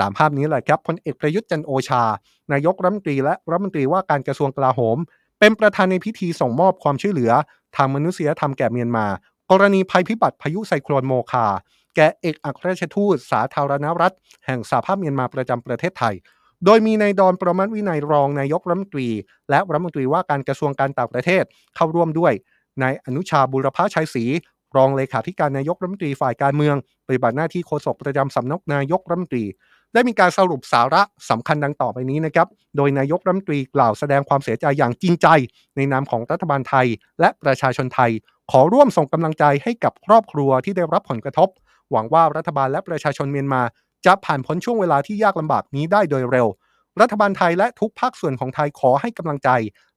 [0.00, 2.04] ตามภาพนี้แหละครับพลเอกประยุทธ์จันโอชา
[2.52, 4.98] นายกรัฐมนตรีและรัฐมนตรีว่าการกระทรวงกลาโหม
[5.38, 7.32] เป็นประธานในพิธีส่งมอบความช่วยเหลือ
[7.76, 9.06] ทางมนุษยธรรมแก่เมียนมา
[9.50, 11.46] กรณีภัยพิบัติพายุไซโคลนโมคา
[11.96, 14.14] แก่เอกอัครราชทูตสาธารณรัฐ
[14.46, 16.14] แห่งสหภาพเมียนมาประจำประเทศไทย
[16.64, 19.08] โดยมีนายดอนประมัติวินัยรองนายกรัฐมนตรี
[19.50, 21.44] และรัฐมนตรีว่าการกระทรวงการต่างประเทศ
[21.76, 22.32] เข้าร่วมด้วย
[22.82, 24.24] นายอนุชาบุรพชัยศรี
[24.76, 26.76] รองเลขาธิการนายกรัฐมนตรีฝ่ายการเมือง
[27.06, 29.44] ปฏิบัติหน้าที่โฆษกประจำสำนักนายกรัฐมนตรี
[29.94, 35.26] ได้มีการสรุปสาระสำคัญดังต่อไปนี้นะครับ โดยนายกรัฐมนตรีกล่าวแสดงความเสียใจอย่างจริงใจ
[35.76, 36.86] ในนามของรัฐบาลไทย
[37.20, 38.10] และประชาชนไทย
[38.50, 41.48] ขอร่วมส่งกำลังใจให้กับครอบครัวที่ได้รับผลกระทบ
[41.92, 43.62] หวังว่ารัฐบาลและประชาชนเมียนมา
[44.06, 46.46] จะผ่านพ้นช่วงเวลาที่ยากลำบากนี้ได้โดยเร็ว
[47.00, 49.48] รัฐบาลไทยและทุกภาคส่วนของไทยขอให้กำลังใจ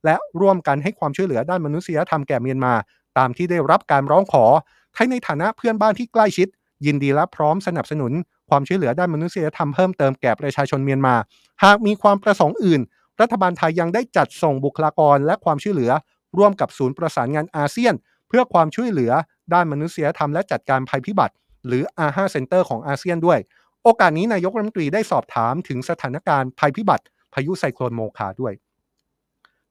[0.05, 2.73] และร่วมกันให้ความช่วยเหลือด้านมนุษยธรรมแก่เมียนมา
[3.17, 4.45] ตามที่ได้รับการร้องขอ
[4.93, 6.47] ไทยในฐานะเพื่อนบ้านที่ใกล้ชิด
[6.85, 8.11] ยินดีและพร้อมสนับสนุน
[8.49, 11.15] ความช่วยเหลือด้านมนุษยธรรมเพิ่มเติมแก่ประชาชนเมียนมา
[11.63, 12.81] หากมีความประสงค์อื่น
[13.21, 15.91] รัฐบาลไทยยังได้จัดส่งบุคลากรและความช่วยเหลือ
[16.37, 17.93] ร่วมกับศูนย์ประสานงานอาเซียน
[18.27, 19.11] เพื่อความช่วยเหลือ
[19.53, 21.33] ด้านมนุษยธรรมและจัดการภัยพิบัติ
[21.67, 23.39] หรือ R5 Center ของอาเซียนด้วย
[23.83, 28.53] โอกาสนี้นายกรัฐมนตรีได้สอบถามถึงสถานการณ์ภัยพิบัติพายุไซโคลนโมคาด้วย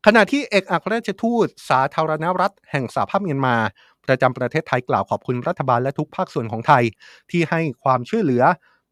[0.06, 3.56] ขณะที่เอกอัครราชทูต สาธารณรัฐ แห่งสหภาพเมียนมา
[4.06, 6.84] ประจำประเทศไทยกล่าวขอบคุณรัฐบาลและทุกภาคส่วนของไทย
[7.30, 8.42] ที่ให้ความช่วยเหลือ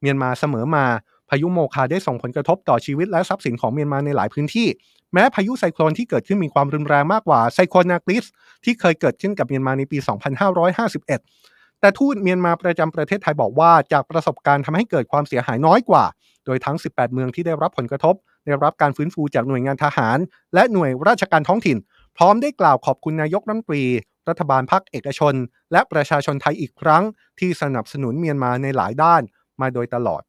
[0.01, 0.85] เมียนมาเสมอมา
[1.31, 4.69] พายุโมคาได้ส่งผลกระทบต่อชีวิตและทรัพย์สินของเมียนมาในหลายพื้นที่
[5.13, 8.25] แม้พายุไซโคลนที่เกิดขึ้นมีความรุนแรงมากกว่าไซโคลนนาร์กีส
[8.65, 9.99] ที่เคยเกิดขึ้นกับเมียนมาในปี
[10.79, 11.50] 2551
[11.81, 16.05] แต่ทูตเมียนมาประจำประเทศไทยบอกว่าจากประสบการณ์ทำให้เกิดความเสียหายน้อยกว่า
[16.47, 18.15] โดยทั้ง 18 เมืองที่ได้รับผลกระทบ
[18.47, 20.19] ได้รับการฟื้นฟูจากหน่วยงานทหาร
[20.55, 21.77] และหน่วยราชการท้องถิ่น
[22.17, 23.85] พร้อมได้กล่าวขอบคุณนายกรัฐมนตรี
[24.29, 25.35] รัฐบาลพรรคเอกชน
[25.73, 27.03] และประชาชนไทยอีกครั้ง
[27.39, 29.23] ที่สนับสนุนเมียนมาในหลายด้าน
[29.61, 30.23] มาโดยตลอด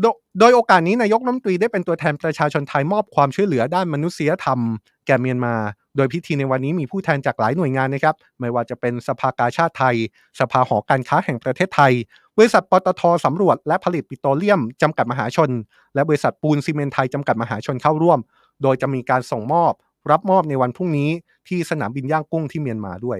[0.00, 0.06] โด
[0.40, 4.58] โดยโอกาสนี้นายกรัฐมนตรีได้เป็นตัวแทนประชาชนไทยมอบความช่วยเหลือด้านมนุษยธรรม
[5.06, 5.54] แก่เมียนมา
[5.96, 9.96] โดยพิธีในวันนี้มีผู้แทนจากหลายหน่วยงานนะครับ ไม่ว่าจะเป็นสภากาชาติไทย
[10.40, 11.92] สภาหอการค้าแห่งประเทศไทย
[12.36, 15.50] บริษัทปตทสำรวจและผลิตปิโตรเลียมจำกัดมหาชน
[15.94, 18.18] และบริษัทปูนซีเมนไทยจำกัดมหาชนเข้าร่วม
[18.62, 19.72] โดยจะมีการส่งมอบ
[20.10, 21.10] รับมอบในวันพรุ่งนี้
[21.48, 23.18] ที่สนามบินย่างกุ้งที่เมียนมาด้วย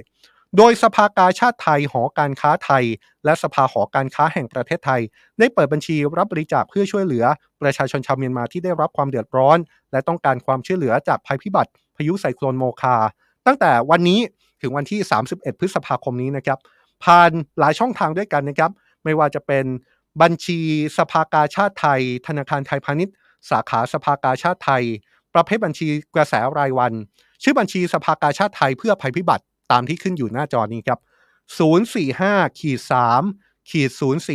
[0.56, 2.84] โดยสภากาชาติไทย หอการค้าไทย
[3.24, 5.00] และสภาหอการค้าแห่งประเทศไทย
[5.38, 7.24] ได้เปิดบัญชีรับบริจาคเพื่อช่วยเหลือ
[7.62, 9.58] ประชาชนชาวเมียนมาที่ได้รับความเดือดร้อน
[9.92, 12.96] และต้องการความช่วยเหลือจากภัยพิบัติ พายุไซโคลนโมคา
[13.46, 14.20] ตั้งแต่วันนี้
[14.60, 16.58] ถึงวันที่ 31 พฤษภาคมนี้นะครับ
[17.04, 18.70] ผ่านหลายช่องทางด้วยกันนะครับ
[19.04, 19.64] ไม่ว่าจะเป็น
[20.22, 20.58] บัญชี
[20.98, 23.14] สภากาชาติไทย ธนาคารไทยพาณิชย์
[23.50, 24.82] สาขาสภากาชาติไทย
[25.34, 26.92] ประเภทบัญชีกระแสรายวัน
[27.42, 31.00] ชื่อบัญชีสภากาชาติไทยเพื่อภัยพิบัติตามที่ขึ้นอยู่หน้าจอนี้ครับ
[31.78, 32.80] 045ขีด
[33.24, 33.90] 3ขีด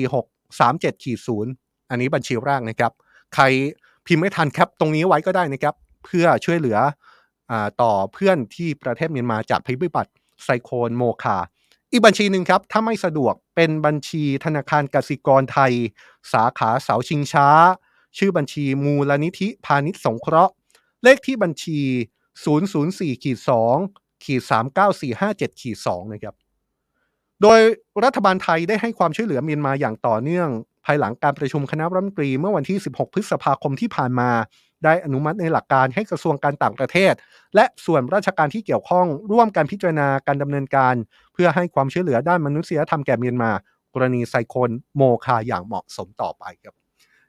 [0.05, 1.20] 046 37ขีด
[1.55, 2.91] 0อันนี้บัญชีแรกนะครับ
[3.36, 3.43] ใคร
[4.05, 6.78] พิมพ์ไม่ทัน cap ตรงนี้ไว้ก็ได้นะครับ เพื่อช่วยเหลือ
[7.82, 10.12] ต่อเพื่อนที่ประเทศเมียนมาจากภัยพิบัติ
[10.43, 11.38] ไซโคลนโมคา
[11.91, 15.74] อีกบัญชีหนึ่งครับถ้าไม่สะดวกเป็นบัญชีธนาคารกสิกรไทย
[16.34, 17.47] สาขาเสาชิงช้า
[18.18, 20.54] ชื่อบัญชีมูลนิธิพาณิชย์สงเคราะห์
[21.04, 21.80] เลขที่บัญชี
[22.52, 23.38] 004ขีด
[23.82, 24.41] 2ขีด
[25.02, 26.36] 39457ขีด2นะครับ
[27.41, 27.60] โดย
[28.04, 30.50] รัฐบาลไทยได้ให้ความช่วยเหลือเมียนมาอย่างต่อเนื่อง
[30.86, 34.30] ภายหลังการประชุมคณะรัฐมนตรีเมื่อวันที่ 16 พฤษภาคมที่ผ่านมา
[34.84, 37.14] ได้อนุมัติในหลักการให้กระทรวงการต่างประเทศ
[37.56, 40.96] และส่วนราชการที่เกี่ยวข้องร่วมกันพิจารณาการดำเนินการ
[41.34, 43.52] เพื่อให้ความช่วยเหลือด้านมนุษยธรรมแก่เมียนมา
[43.94, 46.76] กรณีไซโคนโมคาอย่างเหมาะสมต่อไปครับ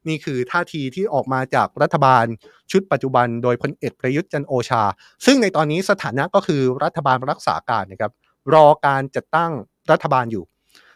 [0.08, 2.24] นี่คือท่าทีที่ออกมาจากรัฐบาล
[2.70, 4.82] ชุดปัจจุบันโดยพลเอกประยุทธ์จันโอชา
[5.26, 8.12] ซึ่งในตอนนี้สถานะก็คือรัฐบาลรักษาการนะครับ
[8.54, 9.52] รอการจัดตั้ง
[9.90, 10.44] รัฐบาลอยู่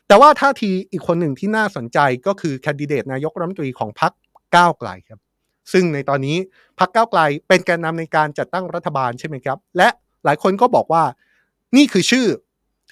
[0.08, 4.12] แต่ว่าท่าทีอีกคนหนึ่งที่น่าสนใจก็คือแคนดิเดตนายกรัฐมนตรีของพรรค
[4.56, 5.18] ก้าวไกลครับ
[5.72, 6.36] ซึ่งในตอนนี้
[6.78, 9.88] พรรคก้าวไกลเป็นแกนนำในการจัดตั้งรัฐบาลใช่ไหมครับ และ
[10.24, 11.04] หลายคนก็บอกว่า
[11.76, 12.26] นี่คือชื่อ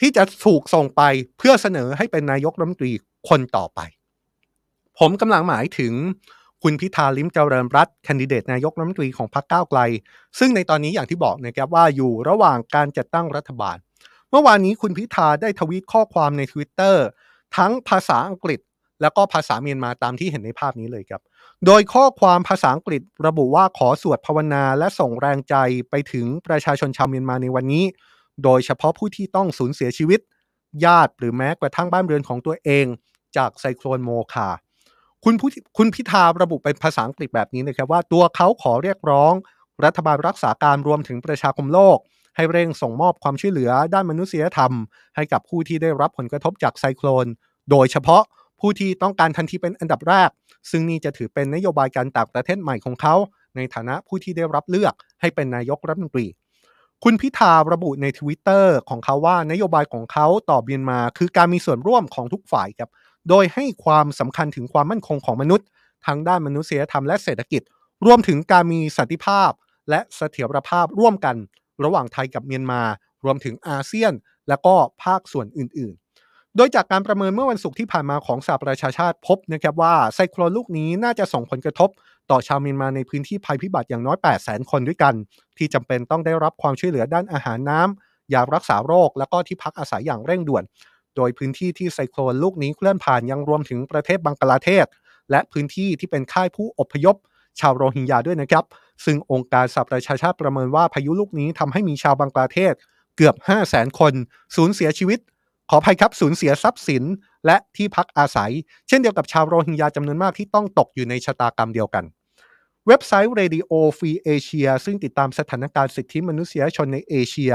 [0.01, 1.03] ที่จะถูกส่งไป
[1.39, 2.93] เพื่อเสนอให้เป็นนายกรัฐมนตรี
[3.29, 3.81] คนต่อไป
[4.99, 5.93] ผมกำลังหมายถึง
[6.63, 9.81] คุณพิธาลิมเจริญรัตแคนดิเดตนายกรัฐมนตรีของพรรคก้าวไกล
[10.39, 13.77] ซึ่งในตอนนี้อย่างที่บอกนะครับว่าอยู่ระหว่างการจัดตั้งรัฐบาล
[14.31, 16.97] เมื่อวานนี้คุณพิธาได้ทวีตข้อความใน Twitter
[17.57, 18.61] ทั้งภาษาอังกฤษ
[19.03, 21.21] แล้วก็ภาษาเมียนมาตามที่เห็นในภาพนี้เลยครับ
[21.67, 25.55] โดยข้อความภาษาอังกฤษระบุว่าขอสวดภาวนาและส่งแรงใจ
[25.91, 27.85] ไปถึงประชาชนชาวเมียนมาในวันนี้
[28.45, 30.21] โดยเฉพาะผู้ที่ต้องสูญเสียชีวิต
[30.85, 32.87] ญาติหรือแม้กระทั่งบ้านเรือนของตัวเอง
[33.37, 34.49] จากไซโคลนโมคา
[35.25, 35.49] คุณผู้
[35.79, 39.33] คุณพิธาระบุเป็นภาษาอังกฤษแบบนี้นะครับว่าตัวเขาขอเรียกร้อง
[39.85, 41.99] รัฐบาลรักษาการรวมถึงประชาคมโลก
[42.37, 44.73] ให้เร่งส่งมอบความช่วยเหลือด้านมนุษยธรรม
[45.17, 47.27] ให้กับผู้ที่ได้รับผลกระทบจากไซโคลน
[47.71, 48.23] โดยเฉพาะ
[48.63, 50.31] ผู้ที่ต้องการทันทีเป็นอันดับแรก
[50.71, 53.15] ซึ่งนี่จะถือเป็นนโยบายการต่างประเทศใหม่ของเขา
[53.57, 56.27] ในฐานะผู้ที่ได้รับเลือกให้เป็นนายกรัฐมนตรี
[57.05, 62.91] คุณพิธาระบุในทวิตเตอร์ของเขาว่านโยบายของเขาต่อเมียนมา คือการมีส่วนร่วมของทุกฝ่ายครับ
[63.29, 65.67] โดยให้ความสำคัญถึงความมั่นคงของมนุษย์
[66.07, 67.63] ทั้งด้านมนุษยธรรมและเศรษฐกิจ
[68.07, 69.51] รวมถึงการมีสันติภาพ
[69.91, 71.37] และเสถียรภาพร่วมกัน
[71.85, 72.83] ระหว่างไทยกับเมียนมา
[73.25, 74.13] รวมถึงอาเซียน
[74.49, 76.02] และก็ภาคส่วนอื่นๆ
[76.57, 81.91] โดยจากการประเมินเมื่อวันศุกร์ที่ผ่านมาของสหประชาชาติพบนะครับว่าไซโคลนลูกนี้น่าจะส่งผลกระทบ
[82.31, 85.15] ต่อชาวเมียนมาในพื้นที่ภัยพิบัติอย่างน้อย 8 0 0 0 0 0 คนด้วยกัน
[85.57, 90.65] ที่จำเป็นต้องได้รับความช่วยเหลือด้านอาหารน้ำยารักษาโรค และก็ที่พักอาศัยอย่างเร่งด่วน
[91.17, 94.87] โดยพื้นที่ที่ไซโคลนลูกนี้เคลื่อนผ่านยังรวมถึงประเทศบังกลาเทศ
[95.31, 97.17] และพื้นที่ที่เป็นค่ายผู้อพยพ
[97.61, 98.65] ชาวโรฮิงญาด้วยนะครับ
[99.05, 102.75] ซึ่งองค์การสหประชาชาติประเมินว่าพายุลูกนี้ทำให้มีชาวบังกลาเทศ
[103.17, 104.15] เกือบ 5 0 0 0 0 0 คน
[104.57, 105.19] สูญเสียชีวิต
[105.71, 107.03] ขออภัยครับสูญเสียทรัพย์สิน
[107.47, 108.53] และที่พักอาศัย
[108.89, 112.05] เช่นเดียวกับชาวโรฮิงญาจำนวนมากที่ต้องตกอยู่ในชะตากรรมเดียวกัน
[112.87, 113.65] เว็บไซต์ Radio
[113.99, 117.53] Free Asia ซึ่งติดตามสถานการณ์สิทธิมนุษยชนในเอเชีย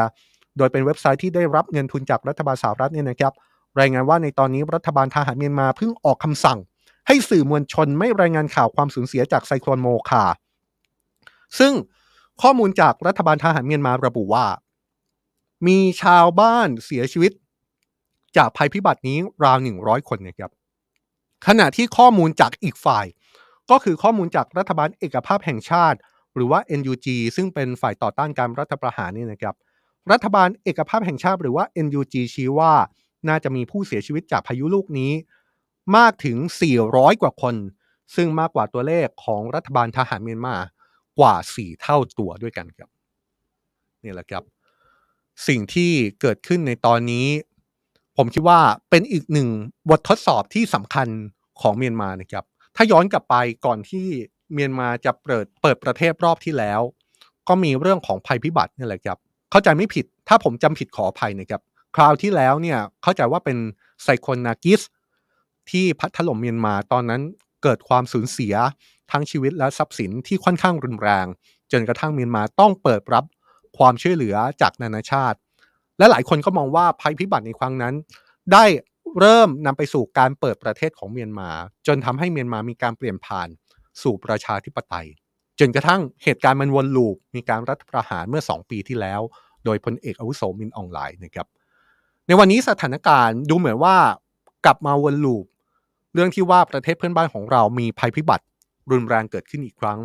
[0.58, 3.34] โดยเป็นเว็บไซต์ที่ได้รับเงินทุนจากรัฐบาลสหรัฐเนี่ยนะครับ
[3.80, 6.60] รายงานว่าในตอนนี้รัฐบาลทหารเมียนมาเพิ่งออกคำสั่ง
[7.08, 10.24] ให้สื่อมวลชนไม่รายงานข่าวความสูญเสียจากไซโคลนโมคา
[11.60, 11.74] ซึ่ง
[12.42, 14.46] ข้อมูลจากรัฐบาลทหารเมียนมาระบุว่า
[15.68, 17.32] มีชาวบ้านเสียชีวิต
[18.38, 20.52] จากภัยพิบัตินี้ราวหนึ่งร้อยคนนะครับ
[21.48, 23.06] ขณะที่ข้อมูลจากอีกฝ่าย
[23.70, 25.98] ก็คือข้อมูลจากรัฐบาลเอกภาพแห่งชาติ
[26.36, 29.56] หรือว่า NUG ซึ่งเป็นฝ่ายต่อต้านการรัฐประหารนี่นะครับ
[30.12, 32.74] รัฐบาลเอกภาพแห่งชาติหรือว่า NUG ชี้ว่า
[33.30, 35.12] น่าจะมีผู้เสียชีวิตจากพายุลูกนี้
[35.98, 36.38] มากถึง
[36.80, 37.56] 400 กว่าคน
[38.16, 40.56] ซึ่งมากกว่าตัวเลขของรัฐบาลทหารเมียนมา
[41.20, 42.90] กว่า 4 เท่าตัวด้วยกันครับ
[44.04, 44.44] นี่แหละครับ
[45.48, 47.28] สิ่งที่เกิดขึ้นในตอนนี้
[48.18, 48.60] ผมคิดว่า
[48.90, 49.50] เป็นอีกหนึ่ง
[49.90, 51.08] บททดสอบที่สำคัญ
[51.62, 52.46] ของเมียนมานะครับ
[52.76, 54.06] ถ้าย้อนกลับไปก่อนที่
[54.54, 56.82] เมียนมาจะเปิดเปิดประเทศรอบที่แล้ว
[57.48, 59.18] ก็มีเรื่องของภัยพิบัตินี่แหละครับ
[59.52, 61.62] เข้าใจไม่ผิด ถ้าผมจำผิดขออภัยนะครับ
[61.96, 63.58] คราวที่แล้วเนี่ยเข้าใจว่าเป็น
[64.04, 64.82] ไซโคลนากิส
[65.70, 67.22] ที่พัดถล่มเมียนมาตอนนั้น
[67.64, 68.56] เกิดความสูญเสีย
[69.12, 71.26] ทั้งชีวิตและทรัพย์สินที่ค่อนข้างรุนแรง
[71.72, 73.26] จนกระทั่งเมียนมาต้องเปิดรับ
[73.78, 75.38] ความช่วยเหลือจากนานาชาติ
[75.98, 77.94] และหลายคนก็มองว่าภัยพิบัติในครั้งนั้น
[78.54, 78.66] ได้
[79.20, 81.50] เริ่มนำไปสู่การเปิดประเทศของเมียนมา
[81.88, 83.48] จนทำให้เมียนมามีการเปลี่ยนผ่าน
[84.02, 85.08] สู่ประชาธิปไตย
[85.60, 89.22] จนกระทั่งเหตุการณ์มันวนลูปมีการรัฐประหารเมื่อ 2 ปีที่แล้ว
[89.66, 91.48] โดยพลเอกอาวุโสมินอองไลน์นะครับ
[92.28, 93.96] ในวันนี้สถานการณ์ดูเหมือนว่า
[94.66, 95.46] กลับมาวนลูป
[96.14, 98.46] เรื่องที่ว่าประเทศเพื่อนบ้านของเรามีภัยพิบัติ
[98.92, 100.00] รุนแรงเกิดขึ้นอีกครั้ง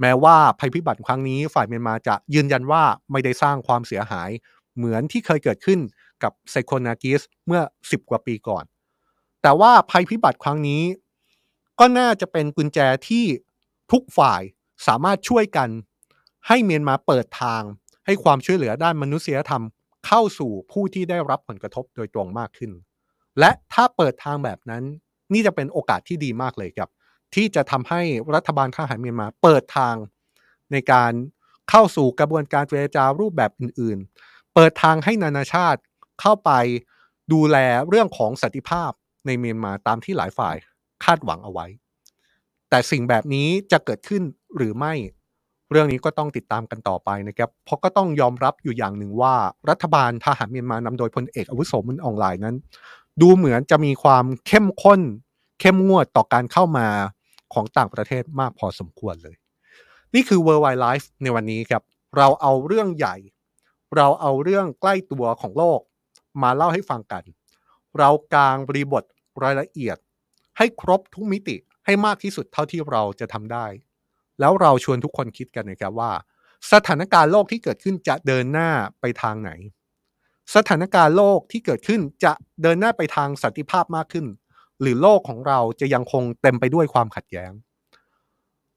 [0.00, 4.30] แม้ว่าภัยพิบัติครั้งนี้ฝ่ายเมียนมาจะยืนยันว่าไม่ได้สร้างความเสียหาย
[4.76, 5.80] เหมือนที่เคยเกิดขึ้น
[6.22, 8.64] กับไซโคนากิสเมื่อ 10 กว่าปีก่อน
[9.42, 10.82] แต่ว่าภัยพิบัติครั้งนี้
[11.80, 13.24] ก็น่าจะเป็นกุญแจที่
[13.92, 14.42] ทุกฝ่าย
[14.86, 15.68] สามารถช่วยกัน
[16.48, 17.62] ให้เมียนมาเปิดทาง
[18.06, 19.62] ให้ความช่วยเหลือด้านมนุษยธรรม
[20.06, 22.70] เข้าสู่ผู้ที่ได้รับผลกระทบโดยตรงมากขึ้น
[23.38, 24.84] และถ้าเปิดทางแบบนั้น
[25.32, 26.90] นี่จะเป็นโอกาสที่ดีมากเลยครับ
[27.34, 28.00] ที่จะทำให้
[28.34, 29.94] รัฐบาลทหารเมียนมาเปิดทาง
[30.72, 31.12] ในการ
[31.70, 33.98] เข้าสู่กระบวนการเจรจารูปแบบอื่น
[34.54, 35.80] เปิดทางให้นานาชาติ
[36.20, 36.50] เข้าไป
[37.32, 37.56] ดูแล
[37.88, 38.90] เรื่องของสันติภาพ
[39.26, 40.56] ในเมียนมาตามที่หลายฝ่าย
[41.04, 41.66] คาดหวังเอาไว้
[42.70, 44.22] แต่สิ่งแบบนี้จะเกิดขึ้น
[44.56, 44.94] หรือไม่
[45.70, 49.34] เรื่องนี้ก็ต้องติดตามกันต่อไปนะครับ เพราะก็ต้องยอมรับอยู่อย่างหนึ่งว่า
[49.70, 52.56] รัฐบาลทหารเมียนมานำโดยพลเอกอาวุโสมุนออนไลน์นั้น
[53.20, 55.00] ดูเหมือนจะมีความเข้มข้น
[55.60, 56.86] เข้มงวดต่อการเข้ามา
[57.54, 59.36] ของต่างประเทศมากพอสมควรเลย
[60.14, 61.82] นี่คือ Worldwide Life ในวันนี้ครับ
[62.16, 63.16] เราเอาเรื่องใหญ่
[63.96, 65.80] เราเอาเรื่องใกล้ตัวของโลก
[66.42, 67.24] มาเล่าให้ฟังกัน
[67.98, 69.04] เรากางบริบท
[69.42, 69.98] รายละเอียด
[70.58, 73.66] ให้ครบทุกมิติให้มากที่สุดเท่าที่เราจะทำได้
[74.40, 76.12] แล้วเราชวนทุกคนคิดกันนะครับว่า
[76.72, 78.70] สถานการณ์โลกที่เกิดขึ้นจะเดินหน้า
[79.00, 79.50] ไปทางไหน
[80.54, 82.32] สถานการณ์โลกที่เกิดขึ้นจะ
[82.62, 84.26] เดินหน้าไปทางสันติภาพมากขึ้น
[84.80, 87.52] หรือโลกของเราจะยังคงเต็มไปด้วยความขัดแย้ง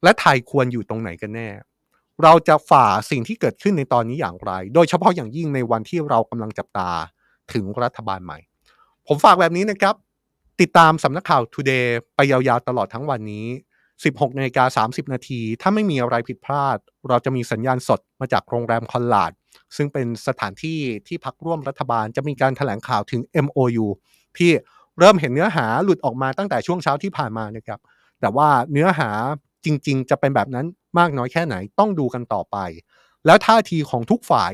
[0.03, 1.47] และไทยควรอยู่ตรงไหนกันแน่
[2.23, 6.89] เราจะฝ่าสิ่งที่เกิดขึ้นในตอนนี้อย่างไร โดยเฉพาะอย่างยิ่งในวันที่เรากำลังจับตา
[7.53, 8.37] ถึงรัฐบาลใหม่
[9.07, 9.95] ผมฝากแบบนี้นะครับ
[10.61, 13.45] ติดตามสำนักข่าว Today ไปยาวๆตลอดทั้งวันนี้
[13.93, 16.77] 16นาฬิกา30 นาที ถ้าไม่มีอะไรผิดพลาด
[17.09, 19.31] เราจะมีสัญญาณสดมาจากโรงแรมคอนลาด
[19.75, 23.85] ซึ่งเป็นสถานที่ที่พักร่วมรัฐบาลจะมีการถแถลงข่าวถึง MOU
[24.37, 24.51] ที่
[24.99, 27.79] เริ่มเห็นเนื้อหาหลุดออกมาตั้งแต่ช่วงเช้าที่ผ่านมานะครับ
[28.19, 29.09] แต่ว่าเนื้อหา
[29.67, 30.65] จริง ๆ จะเป็นแบบนั้น
[30.99, 32.57] มากน้อยแค่ไหนต้องดูกันต่อไป
[33.25, 34.51] แล้วท่าทีของทุกฝ่าย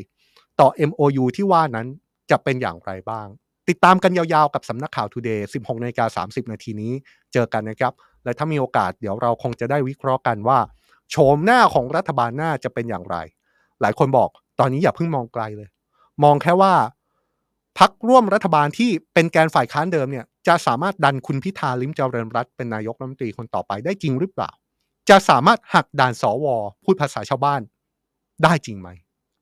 [0.59, 1.87] ต่อ MOU ที่ว่านั้น
[2.31, 3.27] จะเป็นอย่างไรบ้าง
[3.69, 6.93] ติดตามกันยาวๆกับสำนักข่าว Today 16นาฬิกา30 นาทีนี้
[7.33, 7.93] เจอกันนะครับ
[8.23, 10.59] และถ้ามีโอกาสเดี๋ยวเราคงจะได้วิเคราะห์กันว่า
[11.09, 13.15] โฉมหน้าของรัฐบาลหน้าจะเป็นอย่างไร
[13.81, 15.69] หลายคนบอกตอนนี้อย่าเพิ่งมองไกลเลย
[16.23, 16.73] มองแค่ว่า
[17.79, 24.51] พักร่วมรัฐบาลที่เป็นแกนฝ่ายค้านเดิมเนี่ยจะสามารถดันคุณพิธาลิมเจริญรัตเป็นนายกรัฐมนตรีคนต่อไปได้จริงหรือเปล่า
[25.09, 26.47] จะสามารถหักด่านสว
[26.83, 27.61] พูดภาษาชาวบ้าน
[28.43, 28.89] ได้จริงไหม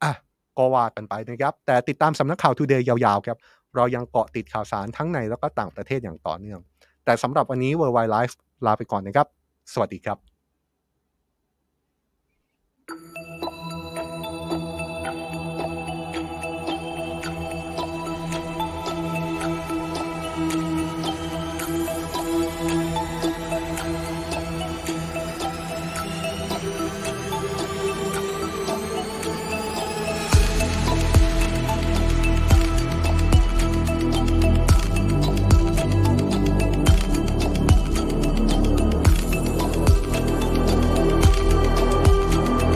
[0.03, 0.14] อะ
[0.57, 3.38] ก็ว่ากันไปนะครับ แต่ติดตามสำนักข่าวทูเดย์ยาวๆครับ
[3.76, 6.59] เรายังเกาะติดข่าวสารทั้งในแล้วก็ต่างประเทศอย่างต่อเนื่อง
[7.05, 8.34] แต่สำหรับวันนี้ Worldwide Life
[8.66, 9.28] ลาไปก่อนนะครับ
[9.74, 10.31] สวัสดีครับ